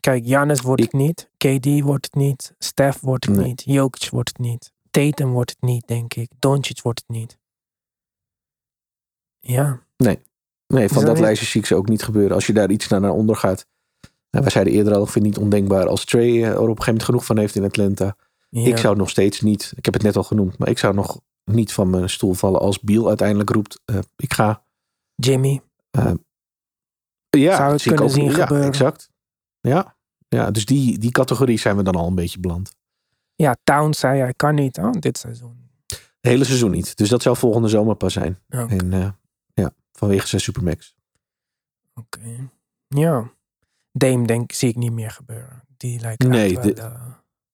Kijk, 0.00 0.24
Giannis 0.26 0.60
wordt 0.60 0.82
ik- 0.82 0.92
het 0.92 1.00
niet. 1.00 1.30
KD 1.36 1.80
wordt 1.80 2.04
het 2.04 2.14
niet. 2.14 2.54
Steph 2.58 3.00
wordt 3.00 3.26
het 3.26 3.36
Nee. 3.36 3.46
niet. 3.46 3.62
Jokic 3.64 4.08
wordt 4.10 4.28
het 4.28 4.38
niet. 4.38 4.72
Tatum 4.90 5.30
wordt 5.30 5.50
het 5.50 5.60
niet, 5.60 5.86
denk 5.86 6.14
ik. 6.14 6.30
Doncic 6.38 6.80
wordt 6.82 7.02
het 7.06 7.16
niet. 7.16 7.38
Ja, 9.38 9.84
Nee, 10.68 10.88
van 10.88 11.04
dat 11.04 11.18
lijstje 11.18 11.46
zie 11.46 11.60
ik 11.60 11.66
ze 11.66 11.74
ook 11.74 11.88
niet 11.88 12.02
gebeuren. 12.02 12.34
Als 12.34 12.46
je 12.46 12.52
daar 12.52 12.70
iets 12.70 12.88
naar, 12.88 13.00
naar 13.00 13.10
onder 13.10 13.36
gaat. 13.36 13.66
Nou, 14.30 14.44
wij 14.44 14.50
zeiden 14.50 14.72
eerder 14.74 14.94
al, 14.94 15.02
ik 15.02 15.08
vind 15.08 15.24
het 15.24 15.34
niet 15.34 15.42
ondenkbaar 15.44 15.88
als 15.88 16.04
Trey 16.04 16.42
er 16.44 16.50
op 16.50 16.58
een 16.58 16.66
gegeven 16.68 16.84
moment 16.86 17.02
genoeg 17.02 17.24
van 17.24 17.38
heeft 17.38 17.54
in 17.54 17.64
Atlanta. 17.64 18.16
ja. 18.50 18.66
Ik 18.66 18.76
zou 18.76 18.96
nog 18.96 19.10
steeds 19.10 19.40
niet, 19.40 19.72
ik 19.76 19.84
heb 19.84 19.94
het 19.94 20.02
net 20.02 20.16
al 20.16 20.22
genoemd, 20.22 20.58
maar 20.58 20.68
ik 20.68 20.78
zou 20.78 20.94
nog 20.94 21.20
niet 21.44 21.72
van 21.72 21.90
mijn 21.90 22.10
stoel 22.10 22.32
vallen 22.34 22.60
als 22.60 22.80
Biel 22.80 23.08
uiteindelijk 23.08 23.50
roept, 23.50 23.80
eh, 23.84 23.98
ik 24.16 24.32
ga. 24.32 24.64
Jimmy. 25.14 25.60
Ja, 27.40 27.56
Zou 27.56 27.72
het 27.72 27.82
kunnen 27.82 28.10
zien 28.10 28.30
ja, 28.30 28.32
gebeuren. 28.46 28.66
exact. 28.66 29.10
Ja, 29.60 29.96
ja 30.28 30.50
dus 30.50 30.64
die, 30.64 30.98
die 30.98 31.10
categorie 31.10 31.58
zijn 31.58 31.76
we 31.76 31.82
dan 31.82 31.94
al 31.94 32.06
een 32.06 32.14
beetje 32.14 32.40
beland. 32.40 32.74
Ja, 33.34 33.56
Towns 33.64 33.98
zei 33.98 34.20
hij 34.20 34.34
kan 34.34 34.54
niet 34.54 34.78
oh, 34.78 34.90
dit 34.92 35.18
seizoen. 35.18 35.64
Het 35.86 36.34
hele 36.34 36.44
seizoen 36.44 36.70
niet. 36.70 36.96
Dus 36.96 37.08
dat 37.08 37.22
zou 37.22 37.36
volgende 37.36 37.68
zomer 37.68 37.94
pas 37.94 38.12
zijn. 38.12 38.38
En 38.48 38.92
eh, 38.92 39.08
ja, 39.54 39.70
vanwege 39.92 40.26
zijn 40.26 40.40
Supermax. 40.40 40.94
oké. 41.94 42.48
Ja. 42.88 43.30
Dame 43.92 44.26
denk, 44.26 44.52
zie 44.52 44.68
ik 44.68 44.76
niet 44.76 44.92
meer 44.92 45.10
gebeuren. 45.10 45.62
Die 45.76 46.00
lijkt 46.00 46.22
Nee, 46.22 46.54
wel, 46.54 46.72
eh, 46.72 47.06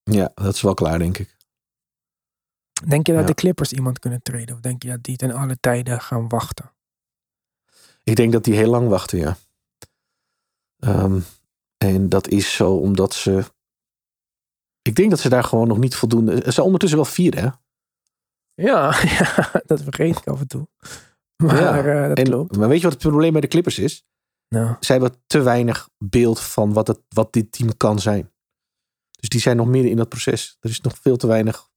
Ja, 0.04 0.30
dat 0.34 0.54
is 0.54 0.60
wel 0.60 0.74
klaar, 0.74 0.98
denk 0.98 1.18
ik. 1.18 1.36
Denk 2.88 3.06
je 3.06 3.12
dat 3.12 3.20
Ja. 3.20 3.26
de 3.26 3.34
Clippers 3.34 3.72
iemand 3.72 3.98
kunnen 3.98 4.22
traden? 4.22 4.54
Of 4.54 4.60
denk 4.60 4.82
je 4.82 4.88
dat 4.88 5.02
die 5.02 5.16
ten 5.16 5.30
alle 5.32 5.56
tijden 5.60 6.00
gaan 6.00 6.28
wachten? 6.28 6.72
Ik 8.04 8.16
denk 8.16 8.32
dat 8.32 8.44
die 8.44 8.54
heel 8.54 8.70
lang 8.70 8.88
wachten, 8.88 9.18
ja. 9.18 9.36
Ehm, 10.82 11.20
en 11.76 12.08
dat 12.08 12.28
is 12.28 12.54
zo 12.54 12.74
omdat 12.76 13.14
ze. 13.14 13.44
Ik 14.82 14.94
denk 14.94 15.10
dat 15.10 15.20
ze 15.20 15.28
daar 15.28 15.44
gewoon 15.44 15.68
nog 15.68 15.78
niet 15.78 15.94
voldoende. 15.94 16.40
Ze 16.44 16.50
zijn 16.50 16.64
ondertussen 16.66 16.98
wel 16.98 17.08
vier, 17.08 17.40
hè? 17.40 17.48
Ja, 18.54 18.94
ja, 19.18 19.50
dat 19.66 19.82
vergeet 19.82 20.16
ik 20.18 20.26
af 20.26 20.40
en 20.40 20.46
toe. 20.46 20.68
Maar 21.36 21.60
Ja, 21.60 21.78
eh, 22.02 22.08
dat 22.08 22.18
En, 22.18 22.24
klopt. 22.24 22.56
maar 22.56 22.68
weet 22.68 22.76
je 22.80 22.82
wat 22.88 22.92
het 22.92 23.02
probleem 23.02 23.32
bij 23.32 23.40
de 23.40 23.46
Clippers 23.46 23.78
is? 23.78 24.04
Nou, 24.48 24.76
Zij 24.80 24.96
hebben 24.98 25.18
te 25.26 25.42
weinig 25.42 25.88
beeld 25.98 26.40
van 26.40 26.72
wat, 26.72 26.86
het, 26.88 27.00
wat 27.08 27.32
dit 27.32 27.52
team 27.52 27.76
kan 27.76 27.98
zijn. 28.00 28.32
Dus 29.20 29.28
die 29.28 29.40
zijn 29.40 29.56
nog 29.56 29.66
midden 29.66 29.90
in 29.90 29.96
dat 29.96 30.08
proces. 30.08 30.56
Er 30.60 30.70
is 30.70 30.80
nog 30.80 30.98
veel 31.00 31.16
te 31.16 31.26
weinig 31.26 31.70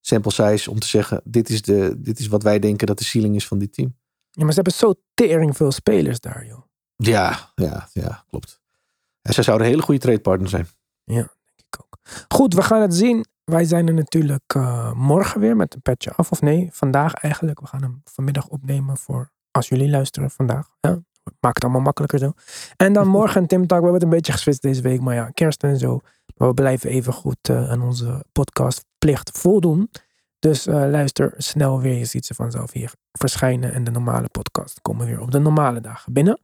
sample 0.00 0.32
size 0.32 0.70
om 0.70 0.78
te 0.78 0.86
zeggen: 0.86 1.20
dit 1.24 1.48
is, 1.48 1.62
de, 1.62 1.94
dit 1.98 2.18
is 2.18 2.26
wat 2.26 2.42
wij 2.42 2.58
denken 2.58 2.86
dat 2.86 2.98
de 2.98 3.04
ceiling 3.04 3.34
is 3.34 3.46
van 3.46 3.58
dit 3.58 3.72
team. 3.72 3.96
ja, 4.30 4.42
maar 4.42 4.52
ze 4.52 4.60
hebben 4.60 4.72
zo 4.78 4.94
tering 5.14 5.56
veel 5.56 5.72
spelers 5.72 6.20
daar, 6.20 6.46
joh. 6.46 6.62
Ja, 7.06 7.50
ja, 7.54 7.88
ja, 7.92 8.24
klopt. 8.28 8.60
En 9.22 9.32
zij 9.32 9.42
zouden 9.42 9.66
een 9.66 9.72
hele 9.72 9.84
goede 9.84 10.00
tradepartner 10.00 10.48
zijn. 10.48 10.66
Ik 11.56 11.76
ook. 11.80 11.98
Goed, 12.28 12.54
we 12.54 12.62
gaan 12.62 12.80
het 12.80 12.94
zien. 12.94 13.26
Wij 13.44 13.64
zijn 13.64 13.86
er 13.86 13.94
natuurlijk 13.94 14.54
eh, 14.54 14.92
morgen 14.92 15.40
weer 15.40 15.56
met 15.56 15.74
een 15.74 15.82
petje 15.82 16.12
af. 16.12 16.30
Of 16.30 16.40
nee, 16.40 16.68
vandaag 16.72 17.14
eigenlijk. 17.14 17.60
We 17.60 17.66
gaan 17.66 17.82
hem 17.82 18.02
vanmiddag 18.04 18.48
opnemen 18.48 18.96
voor 18.96 19.30
als 19.50 19.68
jullie 19.68 19.90
luisteren 19.90 20.30
vandaag. 20.30 20.68
Ja, 20.80 20.90
maakt 21.40 21.54
het 21.54 21.64
allemaal 21.64 21.80
makkelijker 21.80 22.18
zo. 22.18 22.32
En 22.76 22.92
dan 22.92 23.08
morgen 23.18 23.46
Tim 23.46 23.66
Talk. 23.66 23.80
We 23.80 23.84
hebben 23.84 23.94
het 23.94 24.02
een 24.02 24.16
beetje 24.16 24.32
geswitcht 24.32 24.62
deze 24.62 24.82
week. 24.82 25.00
Maar 25.00 25.14
ja, 25.14 25.30
kerst 25.30 25.62
en 25.62 25.78
zo. 25.78 26.00
Maar 26.36 26.48
we 26.48 26.54
blijven 26.54 26.90
even 26.90 27.12
goed 27.12 27.48
eh, 27.48 27.70
aan 27.70 27.82
onze 27.82 28.24
podcastplicht 28.32 29.38
voldoen. 29.38 29.90
Dus 30.38 30.66
eh, 30.66 30.74
luister 30.74 31.34
snel 31.36 31.80
weer. 31.80 31.98
Je 31.98 32.04
ziet 32.04 32.26
ze 32.26 32.34
vanzelf 32.34 32.72
hier 32.72 32.92
verschijnen. 33.12 33.72
En 33.72 33.84
de 33.84 33.90
normale 33.90 34.28
podcast 34.28 34.80
komen 34.80 35.06
weer 35.06 35.20
op 35.20 35.30
de 35.30 35.38
normale 35.38 35.80
dagen 35.80 36.12
binnen. 36.12 36.40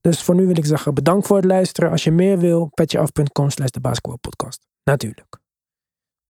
Dus 0.00 0.22
voor 0.22 0.34
nu 0.34 0.46
wil 0.46 0.56
ik 0.56 0.66
zeggen 0.66 0.94
bedankt 0.94 1.26
voor 1.26 1.36
het 1.36 1.44
luisteren. 1.44 1.90
Als 1.90 2.04
je 2.04 2.10
meer 2.10 2.38
wil, 2.38 2.70
petjeaf.com 2.74 3.50
slash 3.50 3.70
de 3.70 3.80
basketbalpodcast. 3.80 4.66
Natuurlijk. 4.84 5.40